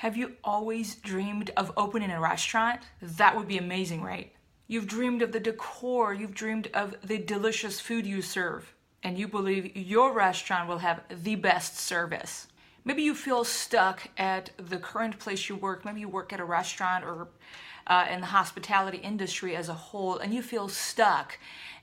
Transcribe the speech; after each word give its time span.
Have 0.00 0.18
you 0.18 0.32
always 0.44 0.96
dreamed 0.96 1.50
of 1.56 1.72
opening 1.74 2.10
a 2.10 2.20
restaurant? 2.20 2.82
That 3.00 3.34
would 3.34 3.48
be 3.48 3.56
amazing, 3.56 4.02
right? 4.02 4.30
You've 4.68 4.86
dreamed 4.86 5.22
of 5.22 5.32
the 5.32 5.40
decor, 5.40 6.12
you've 6.12 6.34
dreamed 6.34 6.68
of 6.74 6.96
the 7.02 7.16
delicious 7.16 7.80
food 7.80 8.04
you 8.04 8.20
serve, 8.20 8.74
and 9.02 9.16
you 9.16 9.26
believe 9.26 9.74
your 9.74 10.12
restaurant 10.12 10.68
will 10.68 10.78
have 10.78 11.00
the 11.08 11.36
best 11.36 11.78
service. 11.78 12.46
Maybe 12.84 13.04
you 13.04 13.14
feel 13.14 13.42
stuck 13.42 14.08
at 14.18 14.50
the 14.58 14.76
current 14.76 15.18
place 15.18 15.48
you 15.48 15.56
work. 15.56 15.86
Maybe 15.86 16.00
you 16.00 16.10
work 16.10 16.30
at 16.30 16.40
a 16.40 16.44
restaurant 16.44 17.02
or 17.02 17.28
uh, 17.86 18.06
in 18.10 18.20
the 18.20 18.26
hospitality 18.26 18.98
industry 18.98 19.56
as 19.56 19.70
a 19.70 19.74
whole, 19.74 20.18
and 20.18 20.34
you 20.34 20.42
feel 20.42 20.68
stuck 20.68 21.38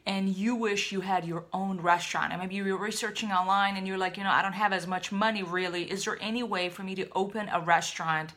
and 0.06 0.30
you 0.30 0.56
wish 0.56 0.92
you 0.92 1.02
had 1.02 1.26
your 1.26 1.46
own 1.54 1.80
restaurant. 1.80 2.34
And 2.34 2.42
maybe 2.42 2.56
you're 2.56 2.78
researching 2.78 3.32
online 3.32 3.78
and 3.78 3.88
you're 3.88 3.98
like, 3.98 4.18
you 4.18 4.24
know, 4.24 4.32
I 4.32 4.42
don't 4.42 4.54
have 4.54 4.74
as 4.74 4.86
much 4.86 5.12
money 5.12 5.44
really. 5.44 5.90
Is 5.90 6.06
there 6.06 6.18
any 6.20 6.44
way 6.44 6.70
for 6.70 6.84
me 6.84 6.96
to 6.96 7.08
open 7.16 7.50
a 7.50 7.62
restaurant 7.62 8.32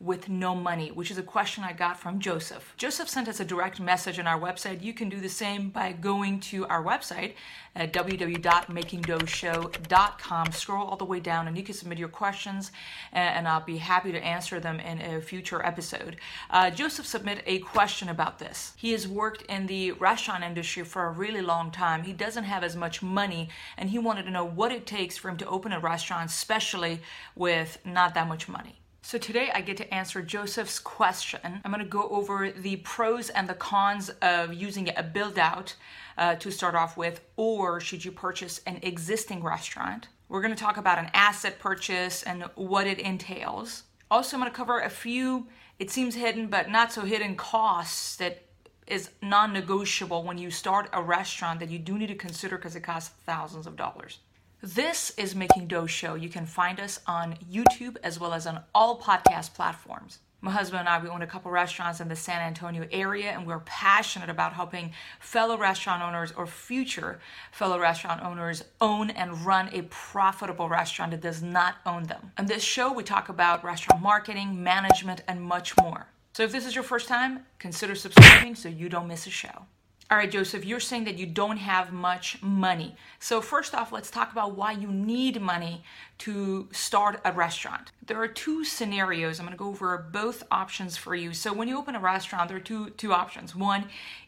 with 0.00 0.28
no 0.30 0.54
money? 0.54 0.90
Which 0.90 1.10
is 1.10 1.18
a 1.18 1.22
question 1.22 1.62
I 1.62 1.74
got 1.74 2.00
from 2.00 2.18
Joseph. 2.18 2.72
Joseph 2.78 3.06
sent 3.08 3.28
us 3.28 3.38
a 3.38 3.44
direct 3.44 3.78
message 3.78 4.18
on 4.18 4.26
our 4.26 4.40
website. 4.40 4.82
You 4.82 4.94
can 4.94 5.10
do 5.10 5.20
the 5.20 5.28
same 5.28 5.68
by 5.68 5.92
going 5.92 6.40
to 6.40 6.66
our 6.68 6.82
website 6.82 7.34
at 7.76 7.92
www.makingdoughshow.com. 7.92 10.52
Scroll 10.52 10.86
all 10.86 10.96
the 10.96 11.04
way 11.04 11.20
down 11.20 11.46
and 11.46 11.56
you 11.56 11.62
can 11.62 11.74
submit 11.74 11.98
your 11.98 12.08
questions 12.08 12.72
and 13.12 13.46
I'll 13.46 13.60
be 13.60 13.76
happy 13.76 14.10
to 14.12 14.24
answer 14.24 14.58
them 14.58 14.80
in 14.80 15.02
a 15.02 15.20
future 15.20 15.62
episode. 15.64 16.16
Uh, 16.48 16.70
Joseph 16.70 17.06
submitted 17.06 17.44
a 17.46 17.58
question 17.58 18.08
about 18.08 18.38
this. 18.38 18.72
He 18.76 18.92
has 18.92 19.06
worked 19.06 19.42
in 19.42 19.66
the 19.66 19.92
restaurant 19.92 20.42
industry 20.42 20.84
for 20.84 21.04
a 21.04 21.12
really 21.12 21.42
long 21.42 21.70
time. 21.70 22.04
He 22.04 22.14
doesn't 22.14 22.44
have 22.44 22.64
as 22.64 22.74
much 22.74 23.02
money 23.02 23.50
and 23.76 23.90
he 23.90 23.98
wanted 23.98 24.22
to 24.24 24.30
know 24.30 24.46
what 24.46 24.72
it 24.72 24.86
takes 24.86 25.18
for 25.18 25.28
him 25.28 25.36
to 25.36 25.46
open 25.46 25.72
a 25.72 25.80
restaurant, 25.80 26.30
especially 26.30 27.00
with 27.36 27.76
not 27.84 28.14
that 28.14 28.26
much 28.26 28.48
money. 28.48 28.79
So 29.02 29.18
today 29.18 29.50
I 29.52 29.62
get 29.62 29.76
to 29.78 29.94
answer 29.94 30.22
Joseph's 30.22 30.78
question. 30.78 31.60
I'm 31.64 31.72
going 31.72 31.82
to 31.82 31.88
go 31.88 32.08
over 32.10 32.50
the 32.50 32.76
pros 32.76 33.30
and 33.30 33.48
the 33.48 33.54
cons 33.54 34.10
of 34.20 34.52
using 34.52 34.90
a 34.96 35.02
build 35.02 35.38
out 35.38 35.74
uh, 36.18 36.34
to 36.36 36.50
start 36.50 36.74
off 36.74 36.96
with, 36.96 37.22
or 37.36 37.80
should 37.80 38.04
you 38.04 38.12
purchase 38.12 38.60
an 38.66 38.78
existing 38.82 39.42
restaurant? 39.42 40.08
We're 40.28 40.42
going 40.42 40.54
to 40.54 40.62
talk 40.62 40.76
about 40.76 40.98
an 40.98 41.10
asset 41.14 41.58
purchase 41.58 42.22
and 42.22 42.44
what 42.54 42.86
it 42.86 42.98
entails. 42.98 43.84
Also, 44.10 44.36
I'm 44.36 44.42
going 44.42 44.52
to 44.52 44.56
cover 44.56 44.80
a 44.80 44.90
few, 44.90 45.46
it 45.78 45.90
seems 45.90 46.14
hidden, 46.14 46.48
but 46.48 46.70
not 46.70 46.92
so 46.92 47.02
hidden 47.02 47.36
costs 47.36 48.16
that 48.16 48.44
is 48.86 49.10
non 49.22 49.52
negotiable 49.52 50.24
when 50.24 50.36
you 50.36 50.50
start 50.50 50.90
a 50.92 51.02
restaurant 51.02 51.58
that 51.60 51.70
you 51.70 51.78
do 51.78 51.96
need 51.96 52.08
to 52.08 52.14
consider 52.14 52.56
because 52.56 52.76
it 52.76 52.82
costs 52.82 53.14
thousands 53.24 53.66
of 53.66 53.76
dollars. 53.76 54.18
This 54.62 55.14
is 55.16 55.34
Making 55.34 55.68
Dough 55.68 55.86
Show. 55.86 56.16
You 56.16 56.28
can 56.28 56.44
find 56.44 56.80
us 56.80 57.00
on 57.06 57.38
YouTube 57.50 57.96
as 58.02 58.20
well 58.20 58.34
as 58.34 58.46
on 58.46 58.60
all 58.74 59.00
podcast 59.00 59.54
platforms. 59.54 60.18
My 60.42 60.50
husband 60.50 60.80
and 60.80 60.88
I, 60.88 61.02
we 61.02 61.08
own 61.08 61.22
a 61.22 61.26
couple 61.26 61.50
restaurants 61.50 61.98
in 61.98 62.08
the 62.08 62.16
San 62.16 62.42
Antonio 62.42 62.86
area, 62.92 63.30
and 63.30 63.46
we're 63.46 63.60
passionate 63.60 64.28
about 64.28 64.52
helping 64.52 64.92
fellow 65.18 65.56
restaurant 65.56 66.02
owners 66.02 66.32
or 66.32 66.46
future 66.46 67.20
fellow 67.52 67.78
restaurant 67.78 68.22
owners 68.22 68.62
own 68.82 69.08
and 69.08 69.46
run 69.46 69.70
a 69.72 69.80
profitable 69.84 70.68
restaurant 70.68 71.12
that 71.12 71.22
does 71.22 71.42
not 71.42 71.76
own 71.86 72.02
them. 72.02 72.32
On 72.36 72.44
this 72.44 72.62
show, 72.62 72.92
we 72.92 73.02
talk 73.02 73.30
about 73.30 73.64
restaurant 73.64 74.02
marketing, 74.02 74.62
management, 74.62 75.22
and 75.26 75.40
much 75.40 75.74
more. 75.80 76.08
So 76.34 76.42
if 76.42 76.52
this 76.52 76.66
is 76.66 76.74
your 76.74 76.84
first 76.84 77.08
time, 77.08 77.46
consider 77.58 77.94
subscribing 77.94 78.54
so 78.54 78.68
you 78.68 78.90
don't 78.90 79.08
miss 79.08 79.26
a 79.26 79.30
show. 79.30 79.64
All 80.10 80.16
right, 80.16 80.28
Joseph, 80.28 80.64
you're 80.64 80.80
saying 80.80 81.04
that 81.04 81.18
you 81.18 81.26
don't 81.26 81.58
have 81.58 81.92
much 81.92 82.42
money. 82.42 82.96
So, 83.20 83.40
first 83.40 83.76
off, 83.76 83.92
let's 83.92 84.10
talk 84.10 84.32
about 84.32 84.56
why 84.56 84.72
you 84.72 84.88
need 84.88 85.40
money 85.40 85.84
to 86.18 86.68
start 86.72 87.20
a 87.24 87.30
restaurant. 87.30 87.92
There 88.04 88.20
are 88.20 88.26
two 88.26 88.64
scenarios. 88.64 89.38
I'm 89.38 89.46
going 89.46 89.56
to 89.56 89.58
go 89.58 89.68
over 89.68 89.96
both 90.10 90.42
options 90.50 90.96
for 90.96 91.14
you. 91.14 91.32
So, 91.32 91.52
when 91.52 91.68
you 91.68 91.78
open 91.78 91.94
a 91.94 92.00
restaurant, 92.00 92.48
there 92.48 92.56
are 92.56 92.60
two 92.60 92.90
two 92.90 93.12
options. 93.12 93.54
One, 93.54 93.84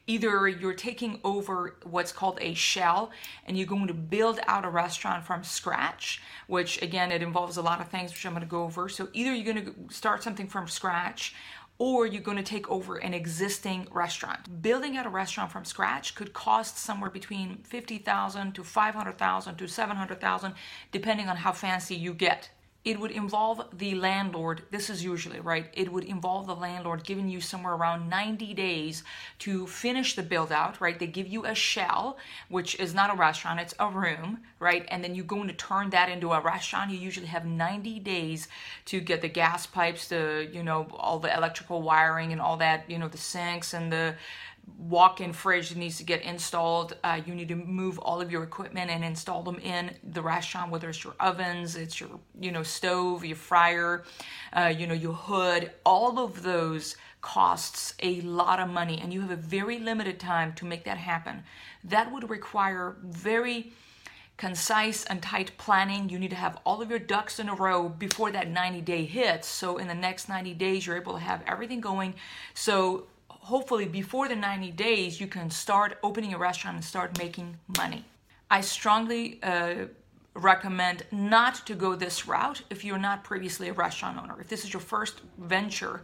either 0.07 0.47
you're 0.47 0.73
taking 0.73 1.19
over 1.25 1.75
what's 1.83 2.13
called 2.13 2.39
a 2.41 2.55
shell 2.55 3.11
and 3.47 3.59
you're 3.59 3.67
going 3.67 3.89
to 3.89 3.95
build 3.95 4.39
out 4.47 4.65
a 4.65 4.71
restaurant 4.71 5.25
from 5.25 5.43
scratch, 5.43 6.23
which 6.47 6.81
again, 6.81 7.11
it 7.11 7.23
involves 7.23 7.57
a 7.57 7.63
lot 7.63 7.81
of 7.81 7.89
things 7.89 8.13
which 8.13 8.25
I'm 8.25 8.35
going 8.35 8.43
to 8.43 8.49
go 8.49 8.63
over. 8.63 8.89
So, 8.89 9.09
either 9.15 9.35
you're 9.35 9.53
going 9.53 9.67
to 9.67 9.75
start 9.93 10.23
something 10.23 10.47
from 10.47 10.69
scratch 10.69 11.35
or 11.83 12.07
you're 12.07 12.23
going 12.23 12.37
to 12.37 12.45
take 12.45 12.71
over 12.71 12.95
an 12.99 13.13
existing 13.13 13.89
restaurant. 13.91 14.63
Building 14.63 14.97
out 14.97 15.05
a 15.05 15.09
restaurant 15.09 15.51
from 15.51 15.65
scratch 15.65 16.15
could 16.15 16.33
cost 16.33 16.79
somewhere 16.79 17.11
between 17.11 17.57
50,000 17.65 18.53
to 18.53 18.63
500,000 18.63 19.57
to 19.57 19.67
700,000 19.67 20.55
depending 20.93 21.29
on 21.29 21.39
how 21.39 21.51
fancy 21.51 21.97
you 21.97 22.15
get 22.15 22.51
it 22.85 22.99
would 22.99 23.11
involve 23.11 23.65
the 23.79 23.95
landlord 23.95 24.63
this 24.71 24.91
is 24.91 25.05
usually 25.05 25.41
right 25.41 25.67
it 25.73 25.93
would 25.93 26.05
involve 26.05 26.47
the 26.47 26.55
landlord 26.55 27.05
giving 27.05 27.29
you 27.29 27.41
somewhere 27.41 27.75
around 27.75 28.09
90 28.09 28.55
days 28.55 29.05
to 29.39 29.67
finish 29.67 30.15
the 30.15 30.23
build 30.23 30.53
out 30.53 30.81
right? 30.81 30.99
They 30.99 31.07
give 31.07 31.27
you 31.27 31.45
a 31.45 31.55
shell 31.55 32.19
which 32.49 32.79
is 32.79 32.95
not 32.95 33.13
a 33.13 33.17
restaurant 33.17 33.61
it's 33.61 33.75
a 33.79 33.89
room 33.89 34.39
right? 34.63 34.87
And 34.89 35.03
then 35.03 35.17
you're 35.17 35.25
going 35.25 35.49
to 35.49 35.55
turn 35.55 35.91
that 35.91 36.09
into 36.09 36.33
a 36.33 36.41
restaurant. 36.41 36.93
You 36.93 36.97
usually 36.97 37.27
have 37.27 37.45
90 37.45 37.99
days 37.99 38.47
to 38.87 39.01
get 39.01 39.21
the 39.21 39.29
gas 39.29 39.67
pipes 39.67 40.09
the 40.09 40.49
you 40.53 40.63
know 40.63 40.87
all 40.93 41.19
the 41.19 41.37
electrical 41.37 41.83
wiring 41.83 42.33
and 42.33 42.41
all 42.41 42.57
that 42.59 42.89
you 42.89 42.99
know 42.99 43.09
the 43.09 43.19
sinks 43.19 43.75
and 43.75 43.93
the 43.93 44.15
walk-in 44.79 45.33
fridge 45.33 45.69
that 45.69 45.79
needs 45.79 45.97
to 45.99 46.05
get 46.05 46.23
installed. 46.23 46.97
Uh, 47.05 47.21
you 47.25 47.35
need 47.35 47.49
to 47.49 47.57
move 47.57 47.99
all 47.99 48.21
of 48.21 48.31
your 48.31 48.43
equipment 48.43 48.91
and 48.91 49.05
install 49.05 49.43
them 49.43 49.59
in 49.59 49.95
the 50.03 50.23
restaurant, 50.23 50.71
whether 50.71 50.89
it's 50.89 51.05
your 51.05 51.15
ovens, 51.21 51.77
it's 51.77 52.01
your 52.01 52.11
you 52.41 52.53
know 52.53 52.63
stove, 52.63 53.25
your 53.25 53.37
fryer, 53.37 54.05
uh, 54.53 54.73
you 54.77 54.87
know 54.87 54.95
your 54.95 55.15
hood. 55.15 55.71
All 55.85 56.19
of 56.19 56.43
those 56.43 56.97
costs 57.21 57.95
a 58.03 58.21
lot 58.23 58.59
of 58.59 58.69
money, 58.69 59.01
and 59.01 59.13
you 59.13 59.21
have 59.21 59.31
a 59.31 59.37
very 59.37 59.79
limited 59.79 60.19
time 60.19 60.53
to 60.55 60.65
make 60.65 60.85
that 60.85 60.99
happen. 60.99 61.45
That 61.85 62.13
would 62.13 62.29
require 62.29 62.97
very 63.03 63.73
concise 64.37 65.05
and 65.05 65.23
tight 65.23 65.53
planning. 65.57 66.09
You 66.09 66.19
need 66.19 66.31
to 66.31 66.37
have 66.37 66.59
all 66.65 66.83
of 66.83 66.91
your 66.91 66.99
ducks 66.99 67.39
in 67.39 67.49
a 67.49 67.55
row 67.55 67.89
before 67.89 68.33
that 68.33 68.51
90 68.51 68.81
day 68.81 69.05
hits. 69.05 69.47
So 69.47 69.79
in 69.79 69.87
the 69.87 69.95
next 69.95 70.29
90 70.29 70.55
days, 70.55 70.87
you're 70.87 70.97
able 70.97 71.13
to 71.13 71.21
have 71.21 71.43
everything 71.47 71.81
going. 71.81 72.15
So 72.55 73.07
hopefully 73.43 73.87
before 73.87 74.29
the 74.29 74.37
90 74.37 74.71
days 74.71 75.21
you 75.21 75.27
can 75.27 75.51
start 75.51 75.99
opening 76.05 76.33
a 76.33 76.39
restaurant 76.39 76.77
and 76.77 76.85
start 76.85 77.19
making 77.19 77.59
money 77.77 78.05
i 78.51 78.61
strongly 78.61 79.41
uh, 79.43 79.75
recommend 80.35 81.05
not 81.11 81.67
to 81.67 81.75
go 81.75 81.97
this 81.97 82.29
route 82.29 82.63
if 82.71 82.85
you're 82.85 82.99
not 82.99 83.25
previously 83.25 83.69
a 83.69 83.73
restaurant 83.73 84.17
owner 84.17 84.41
if 84.41 84.49
this 84.49 84.65
is 84.65 84.73
your 84.73 84.81
first 84.81 85.23
venture 85.39 86.03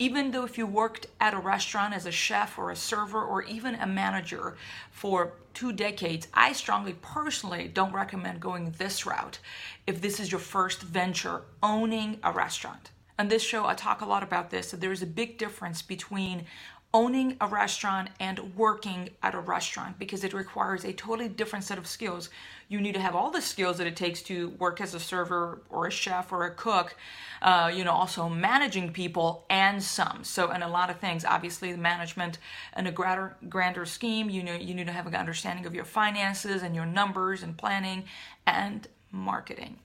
even 0.00 0.32
though 0.32 0.44
if 0.44 0.58
you 0.58 0.66
worked 0.66 1.06
at 1.20 1.34
a 1.34 1.38
restaurant 1.38 1.94
as 1.94 2.04
a 2.06 2.10
chef 2.10 2.58
or 2.58 2.72
a 2.72 2.76
server 2.76 3.22
or 3.22 3.42
even 3.42 3.76
a 3.76 3.86
manager 3.86 4.56
for 4.90 5.34
two 5.54 5.72
decades 5.72 6.26
i 6.34 6.52
strongly 6.52 6.94
personally 7.00 7.68
don't 7.68 7.92
recommend 7.92 8.40
going 8.40 8.74
this 8.78 9.06
route 9.06 9.38
if 9.86 10.00
this 10.00 10.18
is 10.18 10.32
your 10.32 10.40
first 10.40 10.82
venture 10.82 11.42
owning 11.62 12.18
a 12.24 12.32
restaurant 12.32 12.90
on 13.18 13.28
this 13.28 13.42
show, 13.42 13.66
I 13.66 13.74
talk 13.74 14.00
a 14.00 14.06
lot 14.06 14.22
about 14.22 14.50
this. 14.50 14.70
So 14.70 14.76
there's 14.76 15.02
a 15.02 15.06
big 15.06 15.38
difference 15.38 15.82
between 15.82 16.46
owning 16.94 17.36
a 17.40 17.46
restaurant 17.46 18.10
and 18.20 18.54
working 18.54 19.08
at 19.22 19.34
a 19.34 19.40
restaurant 19.40 19.98
because 19.98 20.24
it 20.24 20.34
requires 20.34 20.84
a 20.84 20.92
totally 20.92 21.28
different 21.28 21.64
set 21.64 21.78
of 21.78 21.86
skills. 21.86 22.28
You 22.68 22.80
need 22.80 22.92
to 22.94 23.00
have 23.00 23.14
all 23.14 23.30
the 23.30 23.40
skills 23.40 23.78
that 23.78 23.86
it 23.86 23.96
takes 23.96 24.20
to 24.22 24.50
work 24.50 24.80
as 24.80 24.94
a 24.94 25.00
server 25.00 25.62
or 25.70 25.86
a 25.86 25.90
chef 25.90 26.32
or 26.32 26.44
a 26.44 26.54
cook, 26.54 26.94
uh, 27.40 27.70
you 27.74 27.84
know, 27.84 27.92
also 27.92 28.28
managing 28.28 28.92
people 28.92 29.46
and 29.48 29.82
some. 29.82 30.22
So, 30.22 30.50
and 30.50 30.62
a 30.62 30.68
lot 30.68 30.90
of 30.90 31.00
things, 31.00 31.24
obviously, 31.24 31.72
the 31.72 31.78
management 31.78 32.38
and 32.74 32.86
a 32.86 32.92
grander, 32.92 33.36
grander 33.48 33.86
scheme, 33.86 34.28
you 34.28 34.42
know, 34.42 34.54
you 34.54 34.74
need 34.74 34.86
to 34.86 34.92
have 34.92 35.06
an 35.06 35.14
understanding 35.14 35.64
of 35.64 35.74
your 35.74 35.84
finances 35.84 36.62
and 36.62 36.74
your 36.74 36.86
numbers 36.86 37.42
and 37.42 37.56
planning 37.56 38.04
and 38.46 38.86
marketing 39.10 39.78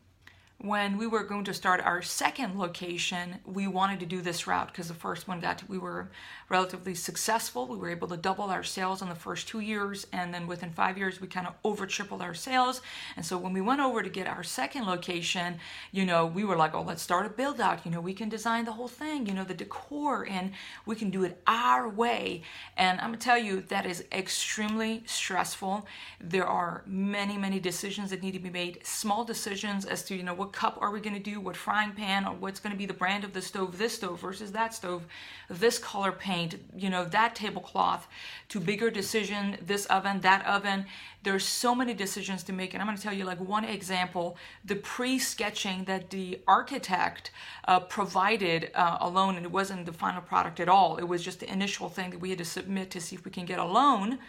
when 0.60 0.98
we 0.98 1.06
were 1.06 1.24
going 1.24 1.44
to 1.44 1.54
start 1.54 1.82
our 1.82 2.02
second 2.02 2.58
location, 2.58 3.36
we 3.46 3.68
wanted 3.68 4.00
to 4.00 4.08
do 4.08 4.22
this 4.22 4.48
route 4.48 4.68
because 4.68 4.88
the 4.88 4.94
first 4.96 5.28
one 5.28 5.40
got 5.40 5.60
to, 5.60 5.66
we 5.68 5.78
were 5.78 6.10
relatively 6.50 6.96
successful. 6.96 7.68
We 7.68 7.78
were 7.78 7.92
able 7.92 8.08
to 8.08 8.18
double 8.18 8.46
our 8.46 8.64
sales 8.64 9.04
in 9.04 9.10
the 9.10 9.16
first 9.16 9.48
two 9.48 9.60
years, 9.60 10.08
and 10.14 10.34
then 10.34 10.48
within 10.48 10.72
five 10.72 10.98
years, 10.98 11.22
we 11.22 11.28
kind 11.28 11.46
of 11.46 11.54
over 11.64 11.86
tripled 11.86 12.24
our 12.24 12.34
sales. 12.34 12.82
And 13.16 13.24
so 13.24 13.38
when 13.38 13.54
we 13.54 13.62
went 13.62 13.82
over 13.82 14.02
to 14.02 14.10
get 14.10 14.26
our 14.26 14.44
second 14.44 14.86
location, 14.86 15.60
you 15.92 16.06
know, 16.06 16.26
we 16.26 16.44
were 16.44 16.56
like, 16.56 16.74
oh, 16.74 16.82
let's 16.82 17.04
start 17.04 17.28
a 17.28 17.30
build 17.30 17.62
out. 17.62 17.86
You 17.86 17.92
know, 17.92 18.02
we 18.02 18.14
can 18.14 18.28
design 18.28 18.66
the 18.66 18.72
whole 18.72 18.88
thing, 18.88 19.28
you 19.28 19.36
know, 19.36 19.44
the 19.44 19.54
decor, 19.54 20.26
and 20.28 20.52
we 20.88 20.96
can 20.96 21.12
do 21.12 21.24
it 21.24 21.40
our 21.46 21.88
way. 21.88 22.42
And 22.78 23.00
I'm 23.00 23.08
gonna 23.08 23.18
tell 23.18 23.38
you, 23.38 23.62
that 23.62 23.86
is 23.86 24.06
extremely 24.12 25.04
stressful. 25.06 25.86
There 26.20 26.48
are 26.48 26.82
many, 26.88 27.38
many 27.38 27.60
decisions 27.60 28.10
that 28.10 28.24
need 28.24 28.34
to 28.34 28.40
be 28.40 28.50
made, 28.50 28.80
small 28.84 29.24
decisions 29.24 29.86
as 29.86 30.04
to, 30.06 30.16
you 30.16 30.24
know, 30.24 30.34
what 30.34 30.47
what 30.48 30.54
cup 30.54 30.78
are 30.80 30.92
we 30.92 31.02
going 31.02 31.14
to 31.14 31.20
do, 31.20 31.42
what 31.42 31.58
frying 31.58 31.92
pan, 31.92 32.26
or 32.26 32.34
what's 32.34 32.62
going 32.62 32.72
to 32.72 32.78
be 32.78 32.86
the 32.86 32.94
brand 32.94 33.26
of 33.26 33.34
the 33.34 33.42
stove, 33.42 33.78
this 33.78 33.96
stove 33.96 34.22
versus 34.22 34.54
that 34.54 34.74
stove, 34.74 35.06
this 35.50 35.78
color 35.78 36.14
paint, 36.14 36.56
you 36.74 36.90
know, 36.90 37.04
that 37.04 37.36
tablecloth, 37.36 38.08
to 38.48 38.62
bigger 38.62 38.90
decision, 38.90 39.58
this 39.62 39.86
oven, 39.88 40.22
that 40.22 40.46
oven. 40.46 40.86
There's 41.24 41.44
so 41.44 41.76
many 41.76 41.94
decisions 41.94 42.44
to 42.44 42.54
make. 42.54 42.74
And 42.74 42.82
I'm 42.82 42.88
going 42.88 42.96
to 42.96 43.04
tell 43.04 43.12
you 43.12 43.26
like 43.26 43.42
one 43.42 43.66
example, 43.66 44.38
the 44.64 44.76
pre-sketching 44.76 45.84
that 45.84 46.12
the 46.12 46.40
architect 46.48 47.32
uh, 47.68 47.82
provided 47.82 48.72
uh, 48.74 49.00
alone, 49.02 49.36
and 49.36 49.46
it 49.46 49.52
wasn't 49.52 49.86
the 49.86 49.92
final 49.92 50.22
product 50.22 50.62
at 50.62 50.70
all. 50.70 50.96
It 50.96 51.04
was 51.04 51.22
just 51.22 51.42
the 51.42 51.52
initial 51.52 51.90
thing 51.90 52.12
that 52.12 52.22
we 52.22 52.30
had 52.30 52.38
to 52.38 52.46
submit 52.46 52.90
to 52.92 53.02
see 53.02 53.18
if 53.18 53.26
we 53.26 53.32
can 53.32 53.46
get 53.46 53.60
a 53.60 53.66
loan 53.66 54.20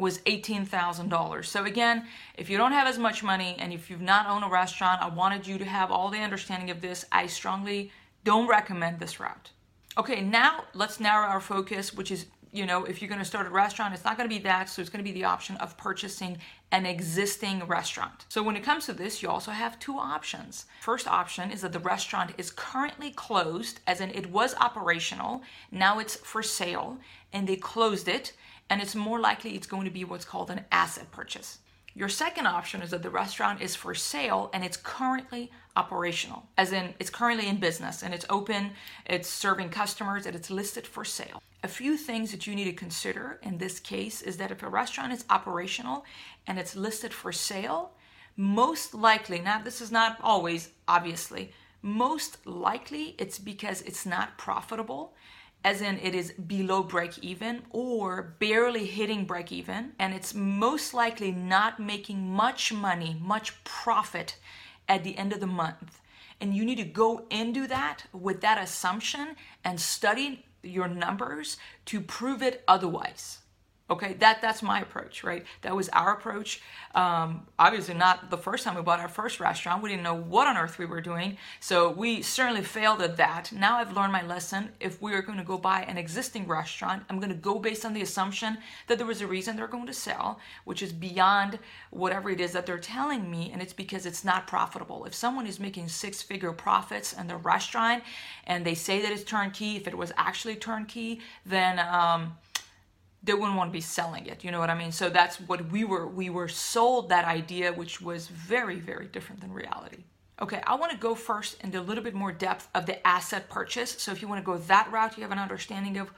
was 0.00 0.18
$18,000. 0.20 1.44
So 1.44 1.64
again, 1.64 2.06
if 2.36 2.48
you 2.50 2.56
don't 2.56 2.72
have 2.72 2.88
as 2.88 2.98
much 2.98 3.22
money 3.22 3.56
and 3.58 3.72
if 3.72 3.90
you've 3.90 4.00
not 4.00 4.26
owned 4.26 4.44
a 4.44 4.48
restaurant, 4.48 5.02
I 5.02 5.08
wanted 5.08 5.46
you 5.46 5.58
to 5.58 5.64
have 5.64 5.90
all 5.90 6.08
the 6.08 6.18
understanding 6.18 6.70
of 6.70 6.80
this. 6.80 7.04
I 7.12 7.26
strongly 7.26 7.92
don't 8.24 8.48
recommend 8.48 8.98
this 8.98 9.20
route. 9.20 9.50
Okay, 9.98 10.20
now 10.20 10.64
let's 10.74 11.00
narrow 11.00 11.26
our 11.26 11.40
focus, 11.40 11.92
which 11.92 12.10
is, 12.10 12.26
you 12.52 12.64
know, 12.64 12.84
if 12.84 13.00
you're 13.00 13.08
going 13.08 13.20
to 13.20 13.24
start 13.24 13.46
a 13.46 13.50
restaurant, 13.50 13.92
it's 13.92 14.04
not 14.04 14.16
going 14.16 14.28
to 14.28 14.34
be 14.34 14.42
that, 14.42 14.68
so 14.68 14.80
it's 14.80 14.90
going 14.90 15.04
to 15.04 15.10
be 15.10 15.18
the 15.18 15.24
option 15.24 15.56
of 15.56 15.76
purchasing 15.76 16.38
an 16.72 16.86
existing 16.86 17.64
restaurant. 17.66 18.26
So 18.28 18.42
when 18.42 18.56
it 18.56 18.62
comes 18.62 18.86
to 18.86 18.92
this, 18.92 19.22
you 19.22 19.28
also 19.28 19.50
have 19.50 19.78
two 19.78 19.98
options. 19.98 20.66
First 20.80 21.08
option 21.08 21.50
is 21.50 21.62
that 21.62 21.72
the 21.72 21.80
restaurant 21.80 22.32
is 22.38 22.50
currently 22.50 23.10
closed, 23.10 23.80
as 23.86 24.00
in 24.00 24.10
it 24.10 24.30
was 24.30 24.54
operational, 24.56 25.42
now 25.72 25.98
it's 25.98 26.16
for 26.16 26.42
sale, 26.42 26.98
and 27.32 27.46
they 27.46 27.56
closed 27.56 28.08
it 28.08 28.32
and 28.70 28.80
it's 28.80 28.94
more 28.94 29.20
likely 29.20 29.56
it's 29.56 29.66
going 29.66 29.84
to 29.84 29.90
be 29.90 30.04
what's 30.04 30.24
called 30.24 30.50
an 30.50 30.64
asset 30.70 31.10
purchase. 31.10 31.58
Your 31.92 32.08
second 32.08 32.46
option 32.46 32.82
is 32.82 32.90
that 32.92 33.02
the 33.02 33.10
restaurant 33.10 33.60
is 33.60 33.74
for 33.74 33.96
sale 33.96 34.48
and 34.54 34.64
it's 34.64 34.76
currently 34.76 35.50
operational, 35.76 36.46
as 36.56 36.72
in 36.72 36.94
it's 37.00 37.10
currently 37.10 37.48
in 37.48 37.58
business 37.58 38.02
and 38.04 38.14
it's 38.14 38.24
open, 38.30 38.70
it's 39.06 39.28
serving 39.28 39.70
customers, 39.70 40.24
and 40.24 40.36
it's 40.36 40.50
listed 40.50 40.86
for 40.86 41.04
sale. 41.04 41.42
A 41.64 41.68
few 41.68 41.96
things 41.96 42.30
that 42.30 42.46
you 42.46 42.54
need 42.54 42.64
to 42.64 42.72
consider 42.72 43.40
in 43.42 43.58
this 43.58 43.80
case 43.80 44.22
is 44.22 44.36
that 44.36 44.52
if 44.52 44.62
a 44.62 44.68
restaurant 44.68 45.12
is 45.12 45.24
operational 45.28 46.04
and 46.46 46.58
it's 46.58 46.76
listed 46.76 47.12
for 47.12 47.32
sale, 47.32 47.90
most 48.36 48.94
likely, 48.94 49.40
now 49.40 49.60
this 49.60 49.80
is 49.80 49.90
not 49.90 50.16
always 50.22 50.70
obviously, 50.86 51.52
most 51.82 52.46
likely 52.46 53.16
it's 53.18 53.38
because 53.38 53.82
it's 53.82 54.06
not 54.06 54.38
profitable 54.38 55.12
as 55.62 55.82
in 55.82 55.98
it 55.98 56.14
is 56.14 56.32
below 56.32 56.82
break 56.82 57.18
even 57.18 57.62
or 57.70 58.34
barely 58.38 58.86
hitting 58.86 59.24
break 59.24 59.52
even, 59.52 59.92
and 59.98 60.14
it's 60.14 60.34
most 60.34 60.94
likely 60.94 61.30
not 61.32 61.78
making 61.78 62.30
much 62.30 62.72
money, 62.72 63.16
much 63.20 63.62
profit 63.64 64.36
at 64.88 65.04
the 65.04 65.16
end 65.18 65.32
of 65.32 65.40
the 65.40 65.46
month. 65.46 66.00
And 66.40 66.56
you 66.56 66.64
need 66.64 66.78
to 66.78 66.84
go 66.84 67.26
into 67.30 67.66
that 67.66 68.04
with 68.12 68.40
that 68.40 68.62
assumption 68.62 69.36
and 69.62 69.78
study 69.78 70.46
your 70.62 70.88
numbers 70.88 71.58
to 71.86 72.00
prove 72.00 72.42
it 72.42 72.64
otherwise. 72.66 73.39
Okay, 73.90 74.12
that 74.14 74.40
that's 74.40 74.62
my 74.62 74.80
approach, 74.80 75.24
right? 75.24 75.44
That 75.62 75.74
was 75.74 75.88
our 75.88 76.12
approach. 76.12 76.62
Um, 76.94 77.46
obviously, 77.58 77.94
not 77.94 78.30
the 78.30 78.38
first 78.38 78.62
time 78.62 78.76
we 78.76 78.82
bought 78.82 79.00
our 79.00 79.08
first 79.08 79.40
restaurant. 79.40 79.82
We 79.82 79.88
didn't 79.88 80.04
know 80.04 80.14
what 80.14 80.46
on 80.46 80.56
earth 80.56 80.78
we 80.78 80.86
were 80.86 81.00
doing, 81.00 81.36
so 81.58 81.90
we 81.90 82.22
certainly 82.22 82.62
failed 82.62 83.02
at 83.02 83.16
that. 83.16 83.50
Now 83.50 83.78
I've 83.78 83.96
learned 83.96 84.12
my 84.12 84.22
lesson. 84.22 84.70
If 84.78 85.02
we 85.02 85.12
are 85.14 85.22
going 85.22 85.38
to 85.38 85.44
go 85.44 85.58
buy 85.58 85.82
an 85.82 85.98
existing 85.98 86.46
restaurant, 86.46 87.02
I'm 87.10 87.18
going 87.18 87.30
to 87.30 87.34
go 87.34 87.58
based 87.58 87.84
on 87.84 87.92
the 87.92 88.02
assumption 88.02 88.58
that 88.86 88.96
there 88.98 89.06
was 89.08 89.22
a 89.22 89.26
reason 89.26 89.56
they're 89.56 89.66
going 89.66 89.86
to 89.86 89.92
sell, 89.92 90.38
which 90.64 90.82
is 90.82 90.92
beyond 90.92 91.58
whatever 91.90 92.30
it 92.30 92.40
is 92.40 92.52
that 92.52 92.66
they're 92.66 92.78
telling 92.78 93.28
me, 93.28 93.50
and 93.52 93.60
it's 93.60 93.72
because 93.72 94.06
it's 94.06 94.24
not 94.24 94.46
profitable. 94.46 95.04
If 95.04 95.14
someone 95.14 95.48
is 95.48 95.58
making 95.58 95.88
six-figure 95.88 96.52
profits 96.52 97.12
in 97.12 97.26
their 97.26 97.38
restaurant 97.38 98.04
and 98.46 98.64
they 98.64 98.74
say 98.74 99.02
that 99.02 99.10
it's 99.10 99.24
turnkey, 99.24 99.76
if 99.76 99.88
it 99.88 99.98
was 99.98 100.12
actually 100.16 100.54
turnkey, 100.56 101.20
then 101.44 101.80
um, 101.80 102.36
they 103.22 103.34
wouldn't 103.34 103.56
want 103.56 103.68
to 103.70 103.72
be 103.72 103.80
selling 103.80 104.26
it 104.26 104.44
you 104.44 104.50
know 104.50 104.60
what 104.60 104.70
i 104.70 104.74
mean? 104.74 104.92
So 104.92 105.08
that's 105.10 105.40
what 105.40 105.70
we 105.70 105.84
were 105.84 106.06
we 106.06 106.30
were 106.30 106.48
sold 106.48 107.08
that 107.08 107.24
idea 107.24 107.72
which 107.72 108.00
was 108.00 108.28
very 108.28 108.78
very 108.80 109.06
different 109.06 109.40
than 109.40 109.52
reality. 109.52 110.04
Okay 110.40 110.62
i 110.66 110.74
want 110.74 110.92
to 110.92 110.98
go 110.98 111.14
first 111.14 111.62
into 111.62 111.80
a 111.80 111.82
little 111.88 112.04
bit 112.04 112.14
more 112.14 112.32
depth 112.32 112.68
of 112.74 112.86
the 112.86 113.06
asset 113.06 113.48
purchase. 113.48 113.90
So 113.98 114.12
if 114.12 114.22
you 114.22 114.28
want 114.28 114.40
to 114.40 114.46
go 114.52 114.58
that 114.58 114.90
route 114.90 115.16
you 115.16 115.22
have 115.22 115.32
an 115.32 115.38
understanding 115.38 115.98
of 115.98 116.10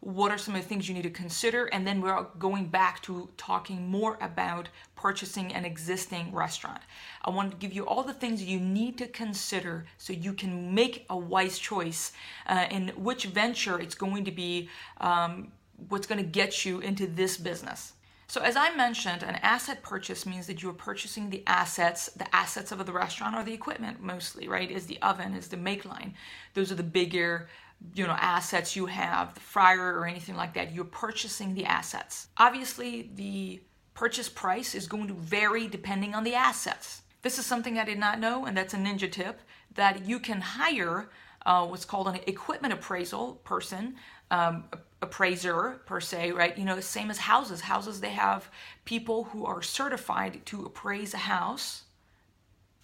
what 0.00 0.30
are 0.32 0.38
some 0.38 0.54
of 0.54 0.62
the 0.62 0.68
things 0.68 0.88
you 0.88 0.94
need 0.94 1.02
to 1.02 1.10
consider 1.10 1.66
and 1.66 1.86
then 1.86 2.00
we're 2.00 2.24
going 2.38 2.66
back 2.66 3.02
to 3.02 3.28
talking 3.36 3.86
more 3.88 4.16
about 4.22 4.68
purchasing 4.96 5.52
an 5.52 5.64
existing 5.64 6.34
restaurant. 6.34 6.80
I 7.22 7.30
want 7.30 7.50
to 7.50 7.56
give 7.58 7.72
you 7.72 7.86
all 7.86 8.02
the 8.02 8.14
things 8.14 8.42
you 8.42 8.58
need 8.58 8.96
to 8.98 9.06
consider 9.06 9.86
so 9.98 10.14
you 10.14 10.32
can 10.32 10.74
make 10.74 11.04
a 11.10 11.16
wise 11.16 11.58
choice 11.58 12.12
uh, 12.46 12.66
in 12.70 12.88
which 12.96 13.26
venture 13.26 13.78
it's 13.78 13.94
going 13.94 14.24
to 14.24 14.30
be 14.30 14.70
um, 15.02 15.52
what's 15.88 16.06
going 16.06 16.22
to 16.22 16.28
get 16.28 16.64
you 16.64 16.80
into 16.80 17.06
this 17.06 17.36
business. 17.36 17.94
So, 18.26 18.40
as 18.42 18.54
I 18.54 18.74
mentioned, 18.76 19.24
an 19.24 19.34
asset 19.42 19.82
purchase 19.82 20.24
means 20.24 20.46
that 20.46 20.62
you're 20.62 20.72
purchasing 20.72 21.30
the 21.30 21.42
assets, 21.48 22.10
the 22.10 22.32
assets 22.32 22.70
of 22.70 22.86
the 22.86 22.92
restaurant 22.92 23.34
or 23.34 23.42
the 23.42 23.52
equipment 23.52 24.00
mostly, 24.00 24.46
right? 24.46 24.70
Is 24.70 24.86
the 24.86 25.02
oven, 25.02 25.34
is 25.34 25.48
the 25.48 25.56
make 25.56 25.84
line. 25.84 26.14
Those 26.54 26.70
are 26.70 26.76
the 26.76 26.84
bigger, 26.84 27.48
you 27.94 28.06
know, 28.06 28.16
assets 28.20 28.76
you 28.76 28.86
have, 28.86 29.34
the 29.34 29.40
fryer 29.40 29.98
or 29.98 30.06
anything 30.06 30.36
like 30.36 30.54
that. 30.54 30.72
You're 30.72 30.84
purchasing 30.84 31.54
the 31.54 31.64
assets. 31.64 32.28
Obviously, 32.36 33.10
the 33.16 33.62
purchase 33.94 34.28
price 34.28 34.76
is 34.76 34.86
going 34.86 35.08
to 35.08 35.14
vary 35.14 35.66
depending 35.66 36.14
on 36.14 36.22
the 36.22 36.34
assets. 36.34 37.02
This 37.22 37.36
is 37.36 37.46
something 37.46 37.78
I 37.78 37.84
did 37.84 37.98
not 37.98 38.20
know, 38.20 38.46
and 38.46 38.56
that's 38.56 38.74
a 38.74 38.76
ninja 38.76 39.10
tip 39.10 39.40
that 39.74 40.06
you 40.06 40.20
can 40.20 40.40
hire 40.40 41.10
uh, 41.44 41.66
what's 41.66 41.84
called 41.84 42.06
an 42.06 42.20
equipment 42.26 42.74
appraisal 42.74 43.40
person 43.44 43.96
um, 44.30 44.64
appraiser 45.02 45.80
per 45.86 46.00
se, 46.00 46.32
right? 46.32 46.56
You 46.56 46.64
know, 46.64 46.76
the 46.76 46.82
same 46.82 47.10
as 47.10 47.18
houses. 47.18 47.62
Houses, 47.62 48.00
they 48.00 48.10
have 48.10 48.50
people 48.84 49.24
who 49.24 49.46
are 49.46 49.62
certified 49.62 50.44
to 50.46 50.64
appraise 50.64 51.14
a 51.14 51.18
house 51.18 51.84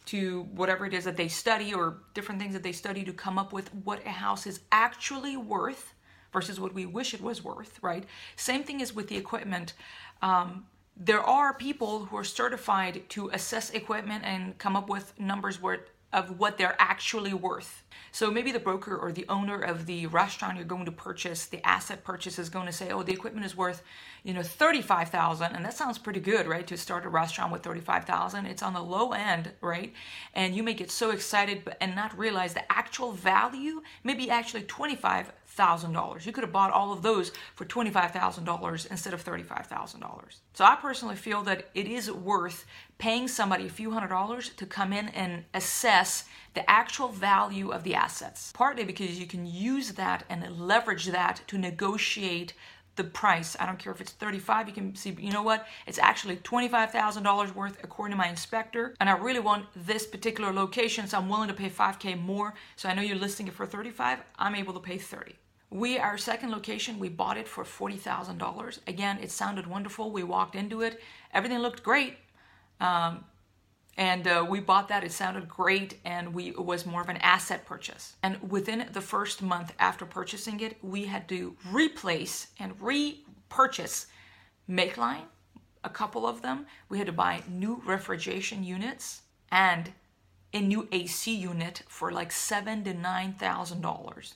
to 0.07 0.43
whatever 0.55 0.87
it 0.87 0.95
is 0.95 1.05
that 1.05 1.17
they 1.17 1.29
study 1.29 1.75
or 1.75 1.99
different 2.15 2.41
things 2.41 2.55
that 2.55 2.63
they 2.63 2.73
study 2.73 3.05
to 3.05 3.13
come 3.13 3.39
up 3.39 3.53
with 3.53 3.75
what 3.85 4.05
a 4.07 4.11
house 4.11 4.47
is 4.47 4.61
actually 4.71 5.37
worth 5.37 5.95
versus 6.33 6.61
what 6.61 6.75
we 6.75 6.87
wish 6.87 7.13
it 7.13 7.21
was 7.21 7.43
worth, 7.43 7.79
right? 7.83 8.05
Same 8.37 8.63
thing 8.63 8.81
is 8.81 8.95
with 8.95 9.09
the 9.09 9.17
equipment. 9.17 9.75
Um, 10.23 10.67
there 10.97 11.21
are 11.23 11.53
people 11.53 12.07
who 12.07 12.17
are 12.17 12.25
certified 12.25 13.03
to 13.11 13.29
assess 13.31 13.71
equipment 13.71 14.25
and 14.25 14.57
come 14.59 14.77
up 14.77 14.89
with 14.89 15.19
numbers 15.19 15.61
where 15.61 15.81
of 16.12 16.38
what 16.38 16.56
they're 16.56 16.76
actually 16.79 17.35
worth. 17.35 17.82
So 18.12 18.31
maybe 18.31 18.53
the 18.53 18.61
broker 18.61 18.97
or 18.97 19.12
the 19.12 19.26
owner 19.29 19.61
of 19.61 19.87
the 19.87 20.06
restaurant 20.06 20.56
you're 20.56 20.64
going 20.64 20.87
to 20.87 20.93
purchase, 20.93 21.47
the 21.47 21.67
asset 21.67 22.05
purchase 22.05 22.38
is 22.38 22.49
going 22.49 22.67
to 22.67 22.73
say, 22.73 22.91
"Oh, 22.91 23.03
the 23.03 23.12
equipment 23.12 23.44
is 23.44 23.56
worth, 23.56 23.82
you 24.23 24.32
know, 24.32 24.43
35,000." 24.43 25.55
And 25.55 25.64
that 25.64 25.76
sounds 25.76 25.99
pretty 25.99 26.20
good, 26.20 26.47
right? 26.47 26.67
To 26.67 26.76
start 26.76 27.05
a 27.05 27.11
restaurant 27.11 27.53
with 27.53 27.62
35,000, 27.62 28.47
it's 28.47 28.62
on 28.62 28.73
the 28.73 28.82
low 28.82 29.12
end, 29.12 29.53
right? 29.61 29.93
And 30.32 30.55
you 30.55 30.62
may 30.62 30.75
get 30.75 30.91
so 30.91 31.11
excited 31.11 31.69
and 31.81 31.94
not 31.94 32.17
realize 32.17 32.55
the 32.55 32.73
actual 32.73 33.12
value 33.12 33.82
may 34.03 34.14
be 34.14 34.31
actually 34.31 34.62
25 34.62 35.32
thousand 35.56 35.93
dollars. 35.93 36.27
You 36.27 36.32
could 36.32 36.44
have 36.44 36.53
bought 36.53 36.70
all 36.70 36.93
of 36.93 37.03
those 37.03 37.32
for 37.55 37.65
twenty 37.65 37.91
five 37.91 38.13
thousand 38.13 38.44
dollars 38.44 38.86
instead 38.86 39.15
of 39.15 39.22
thirty 39.22 39.43
five 39.43 39.67
thousand 39.67 40.01
dollars. 40.01 40.41
So 40.53 40.65
I 40.65 40.77
personally 40.77 41.17
feel 41.17 41.43
that 41.43 41.69
it 41.75 41.86
is 41.86 42.10
worth 42.10 42.67
paying 42.98 43.27
somebody 43.27 43.67
a 43.67 43.70
few 43.70 43.91
hundred 43.91 44.08
dollars 44.08 44.51
to 44.51 44.67
come 44.67 44.93
in 44.93 45.08
and 45.08 45.44
assess 45.55 46.25
the 46.55 46.69
actual 46.70 47.08
value 47.08 47.70
of 47.70 47.82
the 47.82 47.94
assets. 47.94 48.53
Partly 48.55 48.84
because 48.84 49.19
you 49.19 49.27
can 49.27 49.46
use 49.46 49.93
that 49.93 50.25
and 50.29 50.58
leverage 50.58 51.06
that 51.06 51.41
to 51.48 51.58
negotiate 51.58 52.53
the 52.96 53.05
price. 53.05 53.56
I 53.60 53.67
don't 53.67 53.79
care 53.79 53.93
if 53.93 54.01
it's 54.01 54.13
35, 54.13 54.69
you 54.69 54.75
can 54.75 54.96
see, 54.96 55.15
you 55.19 55.31
know 55.31 55.43
what? 55.43 55.67
It's 55.86 55.98
actually 55.98 56.36
$25,000 56.36 57.55
worth 57.55 57.79
according 57.84 58.13
to 58.13 58.17
my 58.17 58.29
inspector. 58.29 58.94
And 59.01 59.08
I 59.08 59.17
really 59.17 59.41
want 59.41 59.67
this 59.77 60.06
particular 60.06 60.53
location, 60.53 61.06
so 61.06 61.19
I'm 61.19 61.29
willing 61.29 61.48
to 61.48 61.55
pay 61.55 61.70
5K 61.70 62.20
more. 62.20 62.55
So 62.75 62.89
I 62.89 62.94
know 62.94 63.03
you're 63.03 63.17
listing 63.17 63.46
it 63.46 63.55
for 63.55 63.67
35, 63.67 64.20
I'm 64.39 64.55
able 64.55 64.72
to 64.72 64.81
pay 64.81 64.98
30. 64.98 65.34
We, 65.70 65.99
our 65.99 66.17
second 66.17 66.51
location, 66.51 66.99
we 66.99 67.08
bought 67.08 67.37
it 67.37 67.49
for 67.49 67.65
$40,000. 67.65 68.79
Again, 68.87 69.19
it 69.20 69.31
sounded 69.31 69.67
wonderful. 69.67 70.11
We 70.11 70.23
walked 70.23 70.55
into 70.55 70.82
it, 70.82 71.01
everything 71.32 71.58
looked 71.58 71.82
great. 71.82 72.17
Um, 72.81 73.25
and 73.96 74.29
uh, 74.29 74.46
we 74.49 74.61
bought 74.61 74.89
that. 74.89 75.05
It 75.05 75.13
sounded 75.13 75.49
great, 75.49 75.99
and 76.05 76.35
we 76.35 76.49
it 76.49 76.65
was 76.65 76.85
more 76.85 77.01
of 77.01 77.08
an 77.08 77.17
asset 77.19 77.65
purchase. 77.65 78.17
And 78.23 78.51
within 78.51 78.87
the 78.93 79.01
first 79.01 79.41
month 79.41 79.73
after 79.79 80.05
purchasing 80.05 80.61
it, 80.61 80.77
we 80.82 81.06
had 81.06 81.29
to 81.31 81.56
replace 81.73 82.49
and 82.61 82.75
repurchase 82.81 84.06
make 84.69 84.99
line, 84.99 85.25
a 85.82 85.89
couple 85.89 86.27
of 86.27 86.43
them. 86.43 86.67
We 86.91 86.99
had 86.99 87.06
to 87.06 87.13
buy 87.13 87.43
new 87.49 87.81
refrigeration 87.87 88.63
units 88.65 89.23
and 89.51 89.93
a 90.53 90.61
new 90.61 90.89
AC 90.93 91.35
unit 91.35 91.82
for 91.89 92.13
like 92.13 92.32
seven 92.32 92.85
to 92.85 92.93
nine 92.93 93.32
thousand 93.32 93.81
dollars 93.81 94.35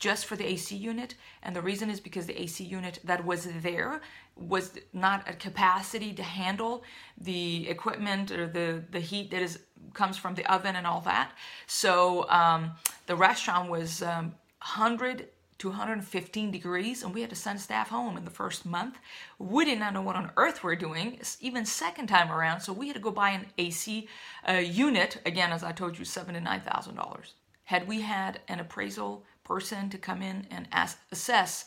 just 0.00 0.26
for 0.26 0.34
the 0.34 0.46
AC 0.46 0.74
unit. 0.74 1.14
And 1.42 1.54
the 1.54 1.62
reason 1.62 1.90
is 1.90 2.00
because 2.00 2.26
the 2.26 2.40
AC 2.40 2.64
unit 2.64 2.98
that 3.04 3.24
was 3.24 3.46
there 3.62 4.00
was 4.34 4.72
not 4.92 5.28
at 5.28 5.38
capacity 5.38 6.12
to 6.14 6.22
handle 6.22 6.82
the 7.20 7.68
equipment 7.68 8.32
or 8.32 8.48
the, 8.48 8.82
the 8.90 9.00
heat 9.00 9.30
that 9.30 9.42
is 9.42 9.60
comes 9.94 10.16
from 10.16 10.34
the 10.34 10.46
oven 10.52 10.76
and 10.76 10.86
all 10.86 11.00
that. 11.02 11.32
So 11.66 12.28
um, 12.30 12.72
the 13.06 13.16
restaurant 13.16 13.70
was 13.70 14.02
um, 14.02 14.34
100 14.58 15.28
to 15.58 15.68
115 15.68 16.50
degrees 16.50 17.02
and 17.02 17.12
we 17.12 17.20
had 17.20 17.28
to 17.28 17.36
send 17.36 17.60
staff 17.60 17.90
home 17.90 18.16
in 18.16 18.24
the 18.24 18.30
first 18.30 18.64
month. 18.64 18.98
We 19.38 19.66
did 19.66 19.78
not 19.78 19.92
know 19.92 20.00
what 20.00 20.16
on 20.16 20.30
earth 20.36 20.64
we're 20.64 20.76
doing, 20.76 21.20
even 21.40 21.66
second 21.66 22.06
time 22.06 22.32
around. 22.32 22.60
So 22.60 22.72
we 22.72 22.86
had 22.86 22.96
to 22.96 23.02
go 23.02 23.10
buy 23.10 23.30
an 23.30 23.46
AC 23.58 24.08
uh, 24.48 24.52
unit, 24.52 25.20
again, 25.26 25.52
as 25.52 25.62
I 25.62 25.72
told 25.72 25.98
you, 25.98 26.04
seven 26.06 26.34
to 26.34 26.40
$9,000. 26.40 27.32
Had 27.64 27.86
we 27.86 28.00
had 28.00 28.40
an 28.48 28.58
appraisal 28.58 29.24
person 29.50 29.90
to 29.90 29.98
come 29.98 30.22
in 30.22 30.46
and 30.48 30.68
assess 31.10 31.64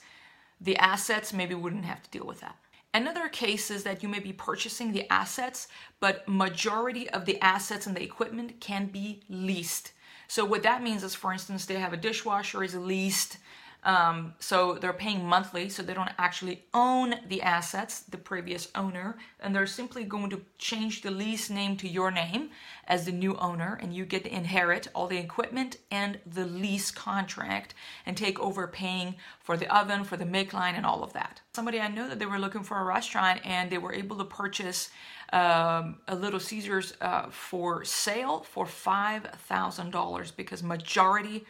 the 0.62 0.78
assets, 0.78 1.34
maybe 1.34 1.54
wouldn't 1.54 1.84
have 1.84 2.02
to 2.02 2.10
deal 2.10 2.26
with 2.26 2.40
that. 2.40 2.56
Another 2.94 3.28
case 3.28 3.70
is 3.70 3.84
that 3.84 4.02
you 4.02 4.08
may 4.08 4.20
be 4.20 4.32
purchasing 4.32 4.94
the 4.94 5.12
assets, 5.12 5.68
but 6.00 6.26
majority 6.26 7.10
of 7.10 7.26
the 7.26 7.38
assets 7.42 7.86
and 7.86 7.94
the 7.94 8.02
equipment 8.02 8.62
can 8.62 8.86
be 8.86 9.24
leased. 9.28 9.92
So 10.30 10.46
what 10.46 10.64
that 10.64 10.82
means 10.82 11.04
is, 11.04 11.14
for 11.14 11.34
instance, 11.34 11.66
they 11.66 11.76
have 11.76 11.92
a 11.92 11.98
dishwasher 11.98 12.64
is 12.64 12.74
leased, 12.74 13.38
um, 13.86 14.34
so 14.40 14.76
they're 14.76 14.94
paying 14.94 15.26
monthly, 15.26 15.68
so 15.68 15.84
they 15.84 15.94
don't 15.94 16.10
actually 16.18 16.64
own 16.74 17.16
the 17.28 17.42
assets, 17.42 18.00
the 18.00 18.18
previous 18.18 18.70
owner, 18.76 19.18
and 19.42 19.54
they're 19.54 19.68
simply 19.68 20.06
going 20.06 20.30
to 20.30 20.42
change 20.58 21.02
the 21.02 21.12
lease 21.12 21.50
name 21.50 21.76
to 21.78 21.88
your 21.88 22.10
name 22.10 22.50
as 22.88 23.06
the 23.06 23.12
new 23.12 23.36
owner, 23.38 23.78
and 23.82 23.94
you 23.94 24.06
get 24.06 24.24
to 24.24 24.34
inherit 24.34 24.88
all 24.96 25.08
the 25.08 25.18
equipment 25.18 25.78
and 25.92 26.20
the 26.26 26.46
lease 26.46 26.92
contract 26.92 27.74
and 28.06 28.16
take 28.16 28.40
over 28.40 28.68
paying 28.68 29.16
for 29.40 29.58
the 29.58 29.74
oven, 29.76 30.06
for 30.06 30.16
the 30.16 30.26
make 30.26 30.54
line, 30.54 30.76
and 30.76 30.86
all 30.86 31.04
of 31.04 31.12
that. 31.14 31.42
Somebody 31.54 31.82
I 31.82 31.90
know 31.90 32.08
that 32.08 32.20
they 32.20 32.26
were 32.26 32.40
looking 32.40 32.64
for 32.64 32.80
a 32.80 32.86
restaurant 32.86 33.42
and 33.44 33.70
they 33.70 33.78
were 33.78 33.94
able 33.94 34.18
to 34.18 34.26
purchase 34.26 34.90
um, 35.34 35.98
a 36.08 36.16
Little 36.16 36.40
Caesars 36.40 36.94
uh, 37.02 37.30
for 37.30 37.84
sale 37.84 38.46
for 38.50 38.66
$5,000 38.66 40.36
because 40.38 40.64
majority 40.64 41.46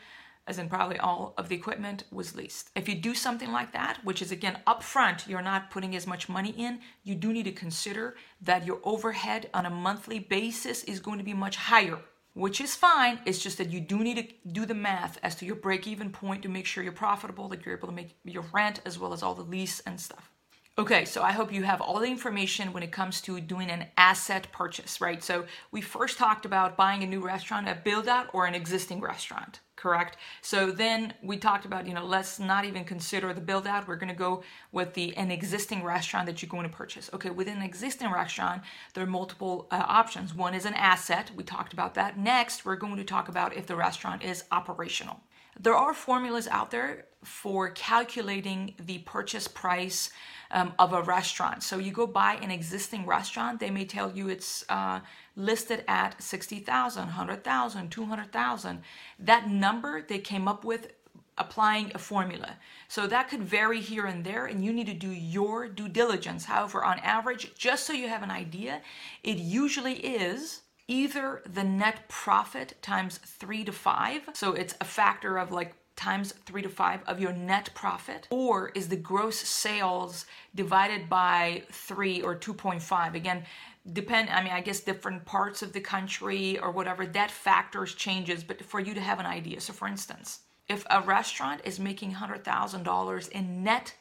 as 0.47 0.59
in 0.59 0.69
probably 0.69 0.99
all 0.99 1.33
of 1.37 1.49
the 1.49 1.55
equipment 1.55 2.03
was 2.11 2.35
leased. 2.35 2.69
If 2.75 2.89
you 2.89 2.95
do 2.95 3.13
something 3.13 3.51
like 3.51 3.71
that, 3.71 3.99
which 4.03 4.21
is 4.21 4.31
again 4.31 4.59
upfront, 4.67 5.27
you're 5.27 5.41
not 5.41 5.71
putting 5.71 5.95
as 5.95 6.05
much 6.05 6.29
money 6.29 6.51
in, 6.57 6.79
you 7.03 7.15
do 7.15 7.31
need 7.31 7.45
to 7.45 7.51
consider 7.51 8.15
that 8.41 8.65
your 8.65 8.79
overhead 8.83 9.49
on 9.53 9.65
a 9.65 9.69
monthly 9.69 10.19
basis 10.19 10.83
is 10.83 10.99
going 10.99 11.17
to 11.17 11.23
be 11.23 11.33
much 11.33 11.55
higher, 11.55 11.99
which 12.33 12.59
is 12.59 12.75
fine. 12.75 13.19
It's 13.25 13.41
just 13.41 13.57
that 13.57 13.69
you 13.69 13.79
do 13.79 13.99
need 13.99 14.17
to 14.17 14.49
do 14.51 14.65
the 14.65 14.73
math 14.73 15.17
as 15.23 15.35
to 15.35 15.45
your 15.45 15.55
break 15.55 15.87
even 15.87 16.09
point 16.09 16.43
to 16.43 16.49
make 16.49 16.65
sure 16.65 16.83
you're 16.83 16.93
profitable, 16.93 17.47
that 17.49 17.65
you're 17.65 17.77
able 17.77 17.87
to 17.87 17.93
make 17.93 18.17
your 18.25 18.45
rent 18.51 18.81
as 18.85 18.99
well 18.99 19.13
as 19.13 19.23
all 19.23 19.35
the 19.35 19.43
lease 19.43 19.79
and 19.81 19.99
stuff. 19.99 20.32
Okay, 20.75 21.05
so 21.05 21.21
I 21.21 21.33
hope 21.33 21.53
you 21.53 21.63
have 21.63 21.81
all 21.81 21.99
the 21.99 22.07
information 22.07 22.73
when 22.73 22.81
it 22.81 22.91
comes 22.91 23.21
to 23.21 23.39
doing 23.39 23.69
an 23.69 23.85
asset 23.95 24.47
purchase, 24.51 24.99
right? 24.99 25.23
So 25.23 25.45
we 25.71 25.81
first 25.81 26.17
talked 26.17 26.45
about 26.45 26.75
buying 26.75 27.03
a 27.03 27.07
new 27.07 27.23
restaurant, 27.23 27.69
a 27.69 27.75
build 27.75 28.07
out, 28.07 28.29
or 28.33 28.47
an 28.47 28.55
existing 28.55 28.99
restaurant 28.99 29.59
correct? 29.83 30.15
So 30.41 30.71
then 30.71 31.13
we 31.21 31.35
talked 31.35 31.65
about, 31.65 31.85
you 31.85 31.93
know, 31.93 32.05
let's 32.05 32.39
not 32.39 32.63
even 32.63 32.85
consider 32.85 33.33
the 33.33 33.41
build 33.41 33.67
out. 33.67 33.85
We're 33.85 33.97
going 33.97 34.07
to 34.07 34.15
go 34.15 34.41
with 34.71 34.93
the 34.93 35.15
an 35.17 35.29
existing 35.29 35.83
restaurant 35.83 36.25
that 36.27 36.41
you're 36.41 36.49
going 36.49 36.69
to 36.69 36.75
purchase. 36.75 37.09
Okay, 37.13 37.29
within 37.29 37.57
an 37.57 37.63
existing 37.63 38.09
restaurant, 38.09 38.61
there 38.93 39.03
are 39.03 39.07
multiple 39.07 39.67
uh, 39.71 39.83
options. 39.85 40.33
One 40.33 40.53
is 40.53 40.65
an 40.65 40.73
asset. 40.75 41.31
We 41.35 41.43
talked 41.43 41.73
about 41.73 41.95
that. 41.95 42.17
Next, 42.17 42.63
we're 42.63 42.77
going 42.77 42.95
to 42.95 43.03
talk 43.03 43.27
about 43.27 43.57
if 43.57 43.67
the 43.67 43.75
restaurant 43.75 44.23
is 44.23 44.45
operational. 44.53 45.19
There 45.59 45.75
are 45.75 45.93
formulas 45.93 46.47
out 46.47 46.71
there 46.71 47.05
for 47.23 47.69
calculating 47.69 48.73
the 48.79 48.99
purchase 48.99 49.47
price 49.47 50.09
um, 50.51 50.73
of 50.77 50.93
a 50.93 51.01
restaurant. 51.01 51.63
So 51.63 51.77
you 51.77 51.91
go 51.91 52.05
buy 52.05 52.35
an 52.35 52.51
existing 52.51 53.05
restaurant, 53.05 53.59
they 53.59 53.71
may 53.71 53.85
tell 53.85 54.11
you 54.11 54.29
it's 54.29 54.65
uh, 54.69 54.99
listed 55.35 55.83
at 55.87 56.21
60,000, 56.21 57.03
100,000, 57.03 57.89
200,000. 57.89 58.81
That 59.19 59.49
number 59.49 60.01
they 60.01 60.19
came 60.19 60.47
up 60.47 60.63
with 60.63 60.91
applying 61.37 61.91
a 61.95 61.97
formula. 61.97 62.57
So 62.87 63.07
that 63.07 63.29
could 63.29 63.43
vary 63.43 63.79
here 63.79 64.05
and 64.05 64.23
there, 64.23 64.45
and 64.45 64.63
you 64.63 64.71
need 64.71 64.87
to 64.87 64.93
do 64.93 65.09
your 65.09 65.67
due 65.67 65.89
diligence. 65.89 66.45
However, 66.45 66.83
on 66.83 66.99
average, 66.99 67.55
just 67.55 67.87
so 67.87 67.93
you 67.93 68.07
have 68.07 68.21
an 68.21 68.31
idea, 68.31 68.81
it 69.23 69.37
usually 69.37 69.93
is 69.95 70.61
either 70.87 71.41
the 71.45 71.63
net 71.63 72.07
profit 72.09 72.81
times 72.81 73.17
three 73.17 73.63
to 73.63 73.71
five. 73.71 74.21
So 74.33 74.53
it's 74.53 74.75
a 74.81 74.85
factor 74.85 75.37
of 75.37 75.51
like 75.51 75.75
times 75.95 76.33
three 76.45 76.61
to 76.61 76.69
five 76.69 77.01
of 77.05 77.19
your 77.19 77.33
net 77.33 77.69
profit, 77.75 78.27
or 78.31 78.69
is 78.69 78.89
the 78.89 78.95
gross 78.95 79.37
sales 79.37 80.25
divided 80.55 81.07
by 81.09 81.63
three 81.71 82.21
or 82.21 82.35
2.5? 82.35 83.13
Again, 83.13 83.43
depend 83.91 84.29
i 84.29 84.41
mean 84.41 84.53
i 84.53 84.61
guess 84.61 84.79
different 84.79 85.25
parts 85.25 85.61
of 85.61 85.73
the 85.73 85.81
country 85.81 86.57
or 86.59 86.71
whatever 86.71 87.05
that 87.05 87.29
factors 87.29 87.93
changes 87.93 88.41
but 88.43 88.63
for 88.63 88.79
you 88.79 88.93
to 88.93 89.01
have 89.01 89.19
an 89.19 89.25
idea 89.25 89.59
so 89.59 89.73
for 89.73 89.87
instance 89.87 90.39
if 90.69 90.85
a 90.89 91.01
restaurant 91.01 91.59
is 91.65 91.77
making 91.77 92.13
$100000 92.13 93.29
in 93.31 93.63
net 93.63 93.93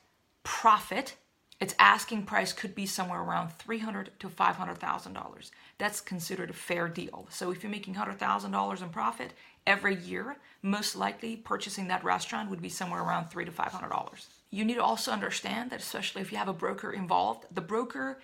profit 0.45 1.17
its 1.61 1.75
asking 1.81 2.25
price 2.25 2.53
could 2.53 2.75
be 2.75 2.87
somewhere 2.87 3.21
around 3.21 3.51
$300 3.59 4.09
to 4.21 4.29
$500000 4.29 5.51
that's 5.83 6.01
considered 6.01 6.51
a 6.51 6.55
fair 6.55 6.89
deal 6.89 7.27
so 7.29 7.51
if 7.51 7.63
you're 7.63 7.71
making 7.71 7.95
$100000 7.95 8.83
in 8.83 8.89
profit 8.91 9.33
every 9.67 9.97
year 9.97 10.37
most 10.63 10.95
likely 10.95 11.37
purchasing 11.37 11.89
that 11.89 12.05
restaurant 12.05 12.49
would 12.49 12.63
be 12.63 12.69
somewhere 12.69 13.03
around 13.03 13.31
$300 13.31 13.47
to 13.47 13.53
$500 13.53 14.27
you 14.51 14.65
need 14.65 14.75
to 14.75 14.83
also 14.83 15.11
understand 15.11 15.71
that 15.71 15.81
especially 15.81 16.23
if 16.23 16.31
you 16.31 16.39
have 16.39 16.49
a 16.49 16.53
broker 16.53 16.93
involved 16.93 17.47
the 17.51 17.61
broker 17.61 18.21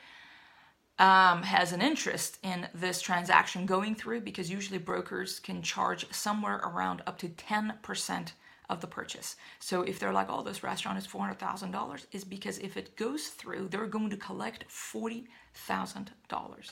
um, 0.98 1.42
has 1.42 1.72
an 1.72 1.82
interest 1.82 2.38
in 2.42 2.68
this 2.74 3.00
transaction 3.00 3.66
going 3.66 3.94
through 3.94 4.20
because 4.20 4.50
usually 4.50 4.78
brokers 4.78 5.40
can 5.40 5.62
charge 5.62 6.10
somewhere 6.12 6.56
around 6.56 7.02
up 7.06 7.18
to 7.18 7.28
10% 7.28 8.32
of 8.68 8.80
the 8.80 8.86
purchase. 8.86 9.36
So 9.60 9.82
if 9.82 9.98
they're 9.98 10.12
like, 10.12 10.26
oh, 10.28 10.42
this 10.42 10.62
restaurant 10.62 10.98
is 10.98 11.06
$400,000, 11.06 12.06
is 12.12 12.24
because 12.24 12.58
if 12.58 12.76
it 12.76 12.96
goes 12.96 13.28
through, 13.28 13.68
they're 13.68 13.86
going 13.86 14.10
to 14.10 14.16
collect 14.16 14.68
$40,000. 14.68 16.70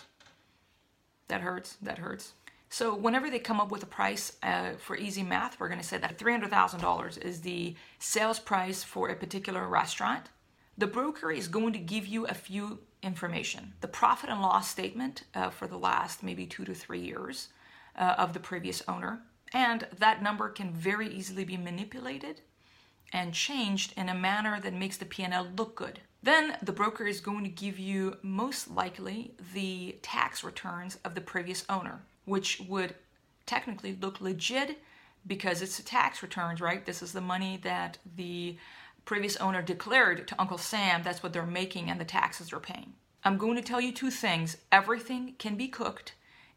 That 1.28 1.40
hurts. 1.40 1.76
That 1.82 1.98
hurts. 1.98 2.34
So 2.68 2.94
whenever 2.94 3.30
they 3.30 3.38
come 3.38 3.60
up 3.60 3.70
with 3.70 3.82
a 3.82 3.86
price 3.86 4.36
uh, 4.42 4.72
for 4.78 4.96
easy 4.96 5.22
math, 5.22 5.58
we're 5.58 5.68
going 5.68 5.80
to 5.80 5.86
say 5.86 5.98
that 5.98 6.18
$300,000 6.18 7.22
is 7.22 7.40
the 7.40 7.74
sales 7.98 8.38
price 8.38 8.82
for 8.82 9.08
a 9.08 9.16
particular 9.16 9.66
restaurant. 9.68 10.28
The 10.76 10.86
broker 10.86 11.30
is 11.30 11.48
going 11.48 11.72
to 11.72 11.78
give 11.78 12.06
you 12.06 12.26
a 12.26 12.34
few 12.34 12.80
information. 13.02 13.72
The 13.80 13.88
profit 13.88 14.30
and 14.30 14.42
loss 14.42 14.68
statement 14.68 15.22
uh, 15.34 15.50
for 15.50 15.66
the 15.66 15.78
last 15.78 16.22
maybe 16.22 16.44
two 16.44 16.64
to 16.64 16.74
three 16.74 17.00
years 17.00 17.48
uh, 17.96 18.14
of 18.18 18.32
the 18.32 18.40
previous 18.40 18.82
owner. 18.88 19.20
And 19.54 19.86
that 19.98 20.22
number 20.22 20.48
can 20.48 20.72
very 20.72 21.08
easily 21.08 21.44
be 21.44 21.56
manipulated 21.56 22.40
and 23.12 23.32
changed 23.32 23.94
in 23.96 24.08
a 24.08 24.14
manner 24.14 24.60
that 24.60 24.74
makes 24.74 24.96
the 24.96 25.04
P&L 25.06 25.48
look 25.56 25.76
good. 25.76 26.00
Then 26.26 26.56
the 26.60 26.72
broker 26.72 27.06
is 27.06 27.20
going 27.20 27.44
to 27.44 27.50
give 27.50 27.78
you 27.78 28.16
most 28.20 28.68
likely 28.68 29.30
the 29.54 29.96
tax 30.02 30.42
returns 30.42 30.98
of 31.04 31.14
the 31.14 31.20
previous 31.20 31.64
owner, 31.68 32.00
which 32.24 32.60
would 32.68 32.96
technically 33.46 33.96
look 34.02 34.20
legit 34.20 34.80
because 35.24 35.62
it's 35.62 35.76
the 35.76 35.84
tax 35.84 36.24
returns, 36.24 36.60
right? 36.60 36.84
This 36.84 37.00
is 37.00 37.12
the 37.12 37.20
money 37.20 37.60
that 37.62 37.98
the 38.16 38.56
previous 39.04 39.36
owner 39.36 39.62
declared 39.62 40.26
to 40.26 40.40
Uncle 40.40 40.58
Sam 40.58 41.04
that's 41.04 41.22
what 41.22 41.32
they're 41.32 41.46
making 41.46 41.90
and 41.90 42.00
the 42.00 42.04
taxes 42.04 42.48
they're 42.48 42.58
paying. 42.58 42.94
I'm 43.22 43.38
going 43.38 43.54
to 43.54 43.62
tell 43.62 43.80
you 43.80 43.92
two 43.92 44.10
things. 44.10 44.56
Everything 44.72 45.36
can 45.38 45.54
be 45.54 45.68
cooked, 45.68 46.14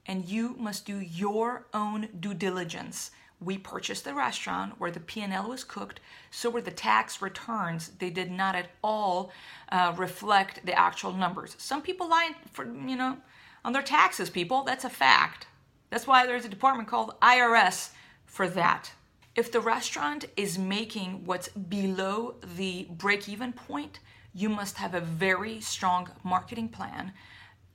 and 0.07 0.25
you 0.25 0.55
must 0.57 0.88
do 0.88 0.97
your 0.97 1.67
own 1.75 2.09
due 2.19 2.33
diligence. 2.33 3.11
We 3.41 3.58
purchased 3.58 4.03
the 4.03 4.13
restaurant 4.13 4.79
where 4.79 4.91
the 4.91 5.00
P&L 5.00 5.48
was 5.48 5.63
cooked, 5.63 6.01
so 6.29 6.50
were 6.50 6.62
the 6.62 6.72
tax 6.72 7.22
returns. 7.22 7.91
They 8.00 8.10
did 8.10 8.31
not 8.31 8.55
at 8.55 8.72
all 8.84 9.31
uh, 9.72 9.93
reflect 9.98 10.65
the 10.65 10.77
actual 10.77 11.13
numbers. 11.13 11.55
Some 11.58 11.81
people 11.81 12.10
lie 12.10 12.31
for 12.51 12.65
you 12.65 12.96
know 12.96 13.17
on 13.63 13.74
their 13.74 13.81
taxes. 13.81 14.29
People, 14.29 14.63
that's 14.63 14.84
a 14.84 14.89
fact. 14.89 15.48
That's 15.89 16.08
why 16.08 16.25
there's 16.25 16.46
a 16.46 16.50
department 16.50 16.89
called 16.89 17.15
IRS 17.22 17.91
for 18.25 18.48
that. 18.50 18.91
If 19.36 19.51
the 19.51 19.62
restaurant 19.62 20.25
is 20.36 20.58
making 20.58 21.25
what's 21.25 21.48
below 21.50 22.36
the 22.55 22.88
break 22.89 23.29
even 23.29 23.53
point, 23.53 24.00
you 24.34 24.50
must 24.50 24.77
have 24.77 24.93
a 24.93 25.01
very 25.01 25.62
strong 25.62 26.10
marketing 26.24 26.69
plan 26.69 27.13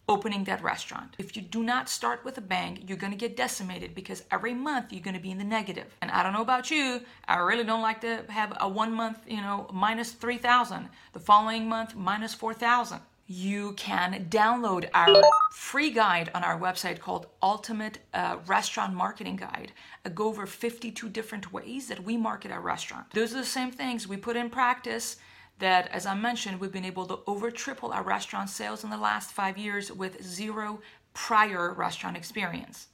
opening 0.09 0.45
that 0.45 0.63
restaurant. 0.63 1.15
If 1.19 1.35
you 1.37 1.43
do 1.43 1.63
not 1.63 1.89
start 1.89 2.25
with 2.25 2.37
a 2.39 2.43
bang, 2.43 2.85
you're 2.87 2.99
going 2.99 3.13
to 3.13 3.19
get 3.19 3.37
decimated 3.37 3.95
because 3.95 4.23
every 4.31 4.55
month 4.55 4.93
you're 4.93 5.03
going 5.03 5.17
to 5.17 5.23
be 5.23 5.31
in 5.31 5.39
the 5.39 5.45
negative. 5.45 5.87
And 6.03 6.11
I 6.11 6.23
don't 6.23 6.33
know 6.33 6.43
about 6.43 6.71
you, 6.71 7.01
I 7.27 7.39
really 7.39 7.65
don't 7.65 7.83
like 7.83 8.01
to 8.03 8.25
have 8.29 8.57
a 8.61 8.69
one 8.69 8.93
month, 8.93 9.19
you 9.27 9.39
know, 9.39 9.69
minus 9.73 10.13
3,000, 10.13 10.89
the 11.13 11.21
following 11.21 11.69
month 11.69 11.95
minus 11.95 12.35
4,000. 12.35 13.01
you 13.27 13.73
can 13.73 14.27
download 14.29 14.89
our 14.93 15.23
free 15.51 15.91
guide 15.91 16.31
on 16.35 16.45
our 16.45 16.59
website 16.59 17.01
called 17.01 17.27
Ultimate 17.43 17.99
uh, 18.13 18.37
Restaurant 18.47 18.93
Marketing 18.93 19.37
Guide. 19.37 19.73
I 20.05 20.11
go 20.11 20.29
over 20.29 20.45
52 20.45 21.09
different 21.09 21.51
ways 21.53 21.89
that 21.89 22.05
we 22.05 22.19
market 22.19 22.53
our 22.53 22.61
restaurant. 22.61 23.11
Those 23.13 23.33
are 23.33 23.39
the 23.39 23.47
same 23.47 23.71
things 23.71 24.07
we 24.07 24.19
put 24.19 24.37
in 24.37 24.51
practice 24.51 25.17
that, 25.59 25.89
as 25.89 26.07
I 26.07 26.15
mentioned, 26.15 26.61
we've 26.61 26.73
been 26.73 26.85
able 26.85 27.07
to 27.07 27.21
over 27.27 27.51
triple 27.51 27.93
our 27.93 28.03
restaurant 28.03 28.51
sales 28.51 28.85
in 28.85 28.91
the 28.91 28.97
last 28.97 29.33
five 29.33 29.57
years 29.57 29.93
with 29.93 30.23
zero 30.23 30.81
prior 31.13 31.73
restaurant 31.73 32.17
experience. 32.17 32.89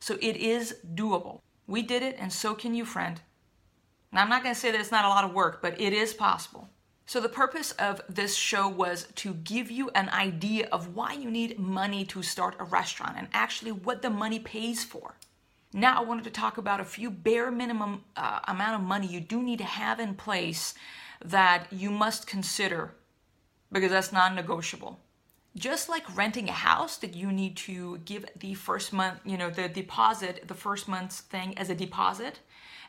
So 0.00 0.16
it 0.20 0.36
is 0.36 0.76
doable. 0.94 1.40
We 1.66 1.82
did 1.82 2.02
it, 2.02 2.16
and 2.18 2.32
so 2.32 2.54
can 2.54 2.74
you, 2.74 2.84
friend. 2.84 3.20
Now, 4.12 4.22
I'm 4.22 4.28
not 4.28 4.42
going 4.42 4.54
to 4.54 4.60
say 4.60 4.70
that 4.70 4.80
it's 4.80 4.92
not 4.92 5.04
a 5.04 5.08
lot 5.08 5.24
of 5.24 5.34
work, 5.34 5.60
but 5.60 5.80
it 5.80 5.92
is 5.92 6.14
possible. 6.14 6.68
So, 7.08 7.20
the 7.20 7.28
purpose 7.28 7.72
of 7.72 8.00
this 8.08 8.34
show 8.34 8.68
was 8.68 9.06
to 9.16 9.34
give 9.34 9.70
you 9.70 9.90
an 9.90 10.08
idea 10.08 10.68
of 10.72 10.94
why 10.96 11.12
you 11.12 11.30
need 11.30 11.58
money 11.58 12.04
to 12.06 12.22
start 12.22 12.56
a 12.58 12.64
restaurant 12.64 13.14
and 13.16 13.28
actually 13.32 13.72
what 13.72 14.02
the 14.02 14.10
money 14.10 14.40
pays 14.40 14.82
for. 14.82 15.14
Now, 15.72 15.98
I 15.98 16.04
wanted 16.04 16.24
to 16.24 16.30
talk 16.30 16.58
about 16.58 16.80
a 16.80 16.84
few 16.84 17.10
bare 17.10 17.50
minimum 17.50 18.04
uh, 18.16 18.40
amount 18.48 18.80
of 18.80 18.88
money 18.88 19.06
you 19.06 19.20
do 19.20 19.42
need 19.42 19.58
to 19.58 19.64
have 19.64 20.00
in 20.00 20.14
place 20.14 20.74
that 21.24 21.66
you 21.72 21.90
must 21.90 22.26
consider 22.26 22.94
because 23.72 23.90
that's 23.90 24.12
non 24.12 24.34
negotiable. 24.34 25.00
Just 25.56 25.88
like 25.88 26.16
renting 26.16 26.48
a 26.48 26.52
house, 26.52 26.98
that 26.98 27.14
you 27.14 27.32
need 27.32 27.56
to 27.56 27.98
give 28.04 28.26
the 28.38 28.54
first 28.54 28.92
month, 28.92 29.20
you 29.24 29.38
know, 29.38 29.48
the 29.48 29.68
deposit, 29.68 30.46
the 30.46 30.54
first 30.54 30.86
month's 30.86 31.20
thing 31.20 31.56
as 31.56 31.70
a 31.70 31.74
deposit, 31.74 32.40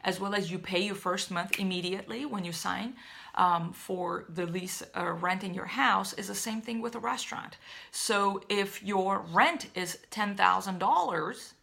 as 0.03 0.19
well 0.19 0.35
as 0.35 0.51
you 0.51 0.59
pay 0.59 0.81
your 0.81 0.95
first 0.95 1.31
month 1.31 1.59
immediately 1.59 2.25
when 2.25 2.43
you 2.43 2.51
sign 2.51 2.93
um, 3.35 3.71
for 3.71 4.25
the 4.29 4.45
lease 4.45 4.83
uh, 4.95 5.11
renting 5.13 5.53
your 5.53 5.65
house 5.65 6.13
is 6.13 6.27
the 6.27 6.35
same 6.35 6.61
thing 6.61 6.81
with 6.81 6.95
a 6.95 6.99
restaurant. 6.99 7.57
So 7.91 8.41
if 8.49 8.83
your 8.83 9.25
rent 9.31 9.67
is 9.75 9.99
$10,000, 10.11 11.53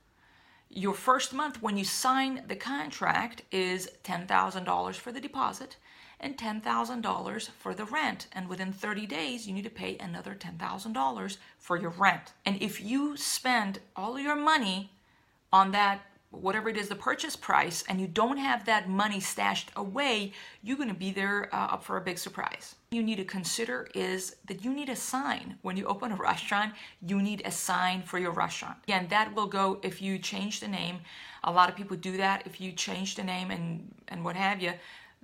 your 0.70 0.94
first 0.94 1.32
month 1.32 1.62
when 1.62 1.76
you 1.76 1.84
sign 1.84 2.44
the 2.48 2.56
contract 2.56 3.42
is 3.52 3.88
$10,000 4.04 4.94
for 4.94 5.12
the 5.12 5.20
deposit 5.20 5.76
and 6.24 6.38
$10,000 6.38 7.50
for 7.58 7.74
the 7.74 7.84
rent. 7.84 8.26
And 8.32 8.48
within 8.48 8.72
30 8.72 9.06
days, 9.06 9.46
you 9.46 9.52
need 9.52 9.64
to 9.64 9.70
pay 9.70 9.98
another 9.98 10.34
$10,000 10.34 11.36
for 11.58 11.76
your 11.76 11.90
rent. 11.90 12.32
And 12.46 12.60
if 12.62 12.80
you 12.80 13.16
spend 13.16 13.78
all 13.94 14.18
your 14.18 14.34
money 14.34 14.90
on 15.52 15.70
that 15.72 16.00
whatever 16.30 16.68
it 16.68 16.76
is 16.76 16.88
the 16.88 16.96
purchase 16.96 17.36
price 17.36 17.84
and 17.88 18.00
you 18.00 18.08
don't 18.08 18.38
have 18.38 18.64
that 18.64 18.88
money 18.88 19.20
stashed 19.20 19.70
away 19.76 20.32
you're 20.64 20.76
going 20.76 20.88
to 20.88 20.94
be 20.94 21.12
there 21.12 21.48
uh, 21.54 21.74
up 21.74 21.84
for 21.84 21.96
a 21.96 22.00
big 22.00 22.18
surprise. 22.18 22.74
You 22.90 23.04
need 23.04 23.16
to 23.16 23.24
consider 23.24 23.86
is 23.94 24.34
that 24.46 24.64
you 24.64 24.74
need 24.74 24.88
a 24.88 24.96
sign. 24.96 25.56
When 25.62 25.76
you 25.76 25.86
open 25.86 26.10
a 26.10 26.16
restaurant 26.32 26.74
you 27.06 27.22
need 27.22 27.42
a 27.44 27.52
sign 27.52 28.02
for 28.02 28.18
your 28.18 28.32
restaurant. 28.32 28.78
Again 28.84 29.06
that 29.10 29.32
will 29.36 29.46
go 29.46 29.78
if 29.84 30.02
you 30.02 30.18
change 30.18 30.58
the 30.58 30.66
name. 30.66 30.98
A 31.44 31.52
lot 31.52 31.68
of 31.68 31.76
people 31.76 31.96
do 31.96 32.16
that. 32.16 32.42
If 32.46 32.60
you 32.60 32.72
change 32.72 33.14
the 33.14 33.22
name 33.22 33.52
and 33.52 33.94
and 34.08 34.24
what 34.24 34.34
have 34.34 34.60
you 34.60 34.72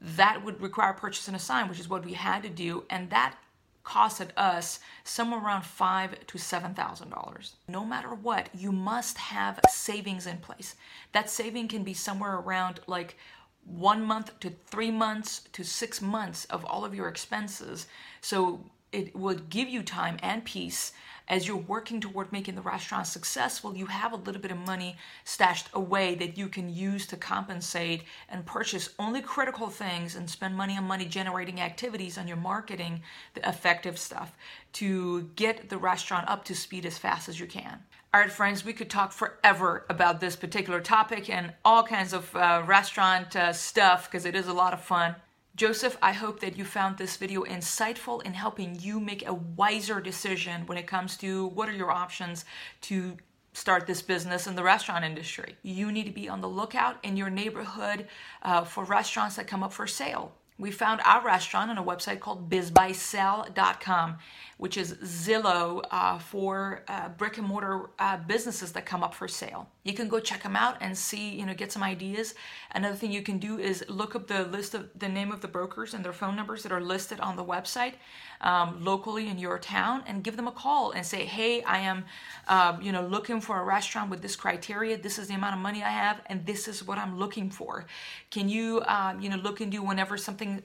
that 0.00 0.44
would 0.44 0.60
require 0.60 0.92
purchasing 0.92 1.34
a 1.34 1.38
sign 1.38 1.68
which 1.68 1.80
is 1.80 1.88
what 1.88 2.04
we 2.04 2.14
had 2.14 2.42
to 2.42 2.48
do 2.48 2.84
and 2.90 3.10
that 3.10 3.36
costed 3.84 4.28
us 4.36 4.78
somewhere 5.04 5.40
around 5.40 5.64
five 5.64 6.26
to 6.26 6.38
seven 6.38 6.74
thousand 6.74 7.10
dollars. 7.10 7.54
No 7.68 7.84
matter 7.84 8.14
what, 8.14 8.48
you 8.54 8.72
must 8.72 9.18
have 9.18 9.58
savings 9.68 10.26
in 10.26 10.36
place. 10.38 10.76
That 11.12 11.30
saving 11.30 11.68
can 11.68 11.82
be 11.82 11.94
somewhere 11.94 12.36
around 12.36 12.80
like 12.86 13.16
one 13.64 14.02
month 14.02 14.38
to 14.40 14.50
three 14.66 14.90
months 14.90 15.42
to 15.52 15.64
six 15.64 16.00
months 16.00 16.44
of 16.46 16.64
all 16.64 16.84
of 16.84 16.94
your 16.94 17.08
expenses. 17.08 17.86
So 18.20 18.64
it 18.92 19.14
would 19.14 19.50
give 19.50 19.68
you 19.68 19.82
time 19.82 20.18
and 20.22 20.44
peace 20.44 20.92
as 21.30 21.46
you're 21.46 21.56
working 21.56 22.00
toward 22.00 22.32
making 22.32 22.56
the 22.56 22.60
restaurant 22.60 23.06
successful, 23.06 23.76
you 23.76 23.86
have 23.86 24.12
a 24.12 24.16
little 24.16 24.42
bit 24.42 24.50
of 24.50 24.58
money 24.58 24.96
stashed 25.24 25.68
away 25.72 26.16
that 26.16 26.36
you 26.36 26.48
can 26.48 26.68
use 26.68 27.06
to 27.06 27.16
compensate 27.16 28.02
and 28.28 28.44
purchase 28.44 28.90
only 28.98 29.22
critical 29.22 29.68
things 29.68 30.16
and 30.16 30.28
spend 30.28 30.56
money 30.56 30.76
on 30.76 30.84
money 30.84 31.04
generating 31.04 31.60
activities 31.60 32.18
on 32.18 32.26
your 32.26 32.36
marketing, 32.36 33.00
the 33.34 33.48
effective 33.48 33.96
stuff, 33.96 34.36
to 34.72 35.22
get 35.36 35.68
the 35.68 35.78
restaurant 35.78 36.28
up 36.28 36.44
to 36.44 36.54
speed 36.54 36.84
as 36.84 36.98
fast 36.98 37.28
as 37.28 37.38
you 37.38 37.46
can. 37.46 37.78
All 38.12 38.20
right, 38.20 38.30
friends, 38.30 38.64
we 38.64 38.72
could 38.72 38.90
talk 38.90 39.12
forever 39.12 39.86
about 39.88 40.20
this 40.20 40.34
particular 40.34 40.80
topic 40.80 41.30
and 41.30 41.52
all 41.64 41.84
kinds 41.84 42.12
of 42.12 42.34
uh, 42.34 42.64
restaurant 42.66 43.36
uh, 43.36 43.52
stuff 43.52 44.10
because 44.10 44.26
it 44.26 44.34
is 44.34 44.48
a 44.48 44.52
lot 44.52 44.72
of 44.72 44.80
fun. 44.80 45.14
Joseph, 45.56 45.98
I 46.00 46.12
hope 46.12 46.40
that 46.40 46.56
you 46.56 46.64
found 46.64 46.96
this 46.96 47.16
video 47.16 47.42
insightful 47.42 48.22
in 48.22 48.34
helping 48.34 48.78
you 48.80 49.00
make 49.00 49.26
a 49.26 49.34
wiser 49.34 50.00
decision 50.00 50.66
when 50.66 50.78
it 50.78 50.86
comes 50.86 51.16
to 51.18 51.48
what 51.48 51.68
are 51.68 51.72
your 51.72 51.90
options 51.90 52.44
to 52.82 53.16
start 53.52 53.86
this 53.86 54.00
business 54.00 54.46
in 54.46 54.54
the 54.54 54.62
restaurant 54.62 55.04
industry. 55.04 55.56
You 55.62 55.90
need 55.90 56.04
to 56.04 56.12
be 56.12 56.28
on 56.28 56.40
the 56.40 56.48
lookout 56.48 56.98
in 57.02 57.16
your 57.16 57.30
neighborhood 57.30 58.06
uh, 58.42 58.64
for 58.64 58.84
restaurants 58.84 59.36
that 59.36 59.48
come 59.48 59.62
up 59.62 59.72
for 59.72 59.86
sale. 59.86 60.32
We 60.58 60.70
found 60.70 61.00
our 61.04 61.24
restaurant 61.24 61.70
on 61.70 61.78
a 61.78 61.82
website 61.82 62.20
called 62.20 62.50
bizbuysell.com 62.50 64.18
which 64.60 64.76
is 64.76 64.92
Zillow 65.02 65.82
uh, 65.90 66.18
for 66.18 66.84
uh, 66.86 67.08
brick 67.08 67.38
and 67.38 67.46
mortar 67.46 67.88
uh, 67.98 68.18
businesses 68.18 68.72
that 68.72 68.84
come 68.84 69.02
up 69.02 69.14
for 69.14 69.26
sale. 69.26 69.66
You 69.84 69.94
can 69.94 70.06
go 70.06 70.20
check 70.20 70.42
them 70.42 70.54
out 70.54 70.76
and 70.82 70.96
see, 70.96 71.30
you 71.30 71.46
know, 71.46 71.54
get 71.54 71.72
some 71.72 71.82
ideas. 71.82 72.34
Another 72.72 72.94
thing 72.94 73.10
you 73.10 73.22
can 73.22 73.38
do 73.38 73.58
is 73.58 73.82
look 73.88 74.14
up 74.14 74.26
the 74.26 74.44
list 74.44 74.74
of 74.74 74.90
the 74.98 75.08
name 75.08 75.32
of 75.32 75.40
the 75.40 75.48
brokers 75.48 75.94
and 75.94 76.04
their 76.04 76.12
phone 76.12 76.36
numbers 76.36 76.62
that 76.64 76.72
are 76.72 76.80
listed 76.82 77.20
on 77.20 77.36
the 77.36 77.44
website 77.44 77.94
um, 78.42 78.84
locally 78.84 79.28
in 79.28 79.38
your 79.38 79.58
town 79.58 80.02
and 80.06 80.22
give 80.22 80.36
them 80.36 80.46
a 80.46 80.52
call 80.52 80.90
and 80.90 81.06
say, 81.06 81.24
hey, 81.24 81.62
I 81.62 81.78
am, 81.78 82.04
um, 82.46 82.82
you 82.82 82.92
know, 82.92 83.06
looking 83.06 83.40
for 83.40 83.58
a 83.62 83.64
restaurant 83.64 84.10
with 84.10 84.20
this 84.20 84.36
criteria. 84.36 84.98
This 84.98 85.18
is 85.18 85.28
the 85.28 85.34
amount 85.36 85.54
of 85.54 85.62
money 85.62 85.82
I 85.82 85.88
have, 85.88 86.20
and 86.26 86.44
this 86.44 86.68
is 86.68 86.86
what 86.86 86.98
I'm 86.98 87.18
looking 87.18 87.48
for. 87.48 87.86
Can 88.30 88.50
you, 88.50 88.82
um, 88.86 89.22
you 89.22 89.30
know, 89.30 89.36
look 89.36 89.62
into 89.62 89.82
whenever 89.82 90.18
something 90.18 90.62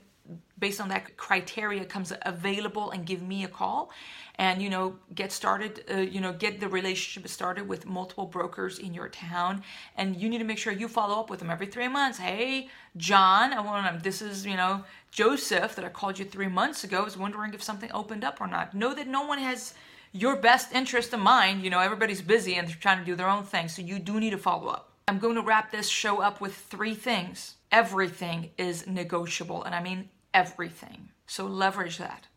based 0.57 0.79
on 0.81 0.89
that 0.89 1.17
criteria 1.17 1.85
comes 1.85 2.13
available 2.23 2.91
and 2.91 3.05
give 3.05 3.21
me 3.21 3.43
a 3.43 3.47
call 3.47 3.91
and 4.37 4.61
you 4.61 4.69
know 4.69 4.95
get 5.13 5.31
started 5.31 5.83
uh, 5.91 5.97
you 5.97 6.19
know 6.19 6.33
get 6.33 6.59
the 6.59 6.67
relationship 6.67 7.29
started 7.29 7.67
with 7.67 7.85
multiple 7.85 8.25
brokers 8.25 8.79
in 8.79 8.93
your 8.93 9.09
town. 9.09 9.63
And 9.97 10.15
you 10.15 10.29
need 10.29 10.39
to 10.39 10.43
make 10.43 10.57
sure 10.57 10.73
you 10.73 10.87
follow 10.87 11.19
up 11.19 11.29
with 11.29 11.39
them 11.39 11.49
every 11.49 11.67
three 11.67 11.87
months. 11.87 12.17
Hey 12.17 12.69
john 12.97 13.53
i 13.53 13.59
want 13.59 13.97
to 13.97 14.01
this 14.01 14.21
is 14.21 14.45
you 14.45 14.55
know 14.55 14.81
joseph 15.11 15.75
that 15.75 15.83
i 15.83 15.89
called 15.89 16.17
you 16.17 16.25
three 16.25 16.47
months 16.47 16.83
ago. 16.83 17.01
I 17.01 17.03
was 17.03 17.17
wondering 17.17 17.53
if 17.53 17.63
something 17.63 17.91
opened 17.93 18.23
up 18.23 18.39
or 18.41 18.47
not. 18.47 18.73
Know 18.73 18.93
that 18.93 19.07
no 19.07 19.25
one 19.25 19.39
has 19.39 19.73
your 20.11 20.37
best 20.37 20.73
interest 20.73 21.13
in 21.13 21.19
mind. 21.19 21.63
You 21.63 21.69
know 21.69 21.79
everybody's 21.79 22.21
busy 22.21 22.55
and 22.55 22.67
they're 22.67 22.75
trying 22.79 22.99
to 22.99 23.05
do 23.05 23.15
their 23.15 23.29
own 23.29 23.43
thing. 23.43 23.67
So 23.67 23.81
you 23.81 23.99
do 23.99 24.19
need 24.19 24.31
to 24.31 24.37
follow 24.37 24.67
up. 24.67 24.91
I'm 25.07 25.19
going 25.19 25.35
to 25.35 25.41
wrap 25.41 25.71
this 25.71 25.87
show 25.87 26.19
up 26.19 26.41
with 26.41 26.55
three 26.55 26.95
things. 26.95 27.55
Everything 27.71 28.49
is 28.57 28.87
negotiable. 28.87 29.63
And 29.63 29.75
i 29.75 29.81
mean 29.81 30.09
everything. 30.35 31.09
So 31.25 31.47
leverage 31.47 31.97
that. 31.97 32.27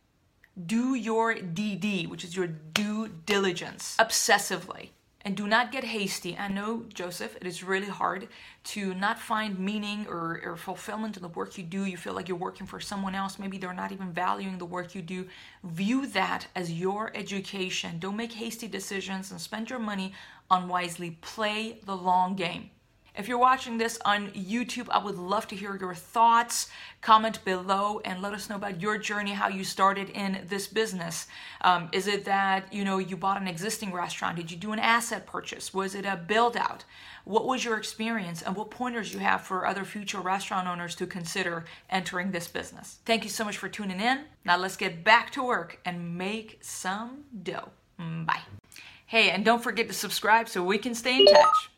Do 0.66 0.94
your 0.94 1.34
DD, 1.34 2.08
which 2.08 2.24
is 2.24 2.34
your 2.34 2.46
due 2.46 3.08
diligence, 3.08 3.96
obsessively. 3.98 4.90
And 5.22 5.36
do 5.36 5.46
not 5.46 5.72
get 5.72 5.84
hasty. 5.84 6.38
I 6.38 6.48
know, 6.48 6.84
Joseph, 6.94 7.36
it 7.36 7.46
is 7.46 7.62
really 7.62 7.88
hard 7.88 8.28
to 8.64 8.94
not 8.94 9.18
find 9.18 9.58
meaning 9.58 10.06
or, 10.08 10.40
or, 10.44 10.56
fulfillment 10.56 11.16
in 11.16 11.22
the 11.22 11.28
work 11.28 11.58
you 11.58 11.64
do. 11.64 11.84
You 11.84 11.96
feel 11.96 12.14
like 12.14 12.28
you're 12.28 12.38
working 12.38 12.66
for 12.66 12.80
someone 12.80 13.14
else. 13.16 13.38
Maybe 13.38 13.58
they're 13.58 13.74
not 13.74 13.92
even 13.92 14.12
valuing 14.12 14.58
the 14.58 14.64
work 14.64 14.94
you 14.94 15.02
do. 15.02 15.26
View 15.64 16.06
that 16.06 16.46
as 16.54 16.72
your 16.72 17.10
education. 17.14 17.98
Don't 17.98 18.16
make 18.16 18.32
hasty 18.32 18.68
decisions 18.68 19.32
and 19.32 19.40
spend 19.40 19.68
your 19.68 19.80
money 19.80 20.12
unwisely. 20.50 21.18
Play 21.20 21.80
the 21.84 21.96
long 21.96 22.34
game. 22.36 22.70
If 23.18 23.26
you're 23.26 23.36
watching 23.36 23.78
this 23.78 23.98
on 24.04 24.30
YouTube, 24.30 24.86
I 24.90 25.02
would 25.02 25.18
love 25.18 25.48
to 25.48 25.56
hear 25.56 25.76
your 25.76 25.92
thoughts. 25.92 26.68
Comment 27.00 27.44
below 27.44 28.00
and 28.04 28.22
let 28.22 28.32
us 28.32 28.48
know 28.48 28.54
about 28.54 28.80
your 28.80 28.96
journey, 28.96 29.32
how 29.32 29.48
you 29.48 29.64
started 29.64 30.08
in 30.10 30.44
this 30.46 30.68
business. 30.68 31.26
Um, 31.62 31.88
is 31.90 32.06
it 32.06 32.24
that 32.26 32.72
you 32.72 32.84
know 32.84 32.98
you 32.98 33.16
bought 33.16 33.42
an 33.42 33.48
existing 33.48 33.92
restaurant? 33.92 34.36
Did 34.36 34.52
you 34.52 34.56
do 34.56 34.70
an 34.70 34.78
asset 34.78 35.26
purchase? 35.26 35.74
Was 35.74 35.96
it 35.96 36.06
a 36.06 36.16
build 36.16 36.56
out? 36.56 36.84
What 37.24 37.44
was 37.44 37.64
your 37.64 37.76
experience 37.76 38.40
and 38.40 38.54
what 38.54 38.70
pointers 38.70 39.12
you 39.12 39.18
have 39.18 39.40
for 39.40 39.66
other 39.66 39.84
future 39.84 40.20
restaurant 40.20 40.68
owners 40.68 40.94
to 40.94 41.06
consider 41.06 41.64
entering 41.90 42.30
this 42.30 42.46
business? 42.46 42.98
Thank 43.04 43.24
you 43.24 43.30
so 43.30 43.44
much 43.44 43.58
for 43.58 43.68
tuning 43.68 44.00
in. 44.00 44.26
Now 44.44 44.58
let's 44.58 44.76
get 44.76 45.02
back 45.02 45.32
to 45.32 45.42
work 45.42 45.80
and 45.84 46.16
make 46.16 46.58
some 46.60 47.24
dough. 47.42 47.70
Bye. 47.98 48.42
Hey, 49.06 49.30
and 49.30 49.44
don't 49.44 49.62
forget 49.62 49.88
to 49.88 49.94
subscribe 49.94 50.48
so 50.48 50.62
we 50.62 50.78
can 50.78 50.94
stay 50.94 51.18
in 51.18 51.26
touch. 51.26 51.70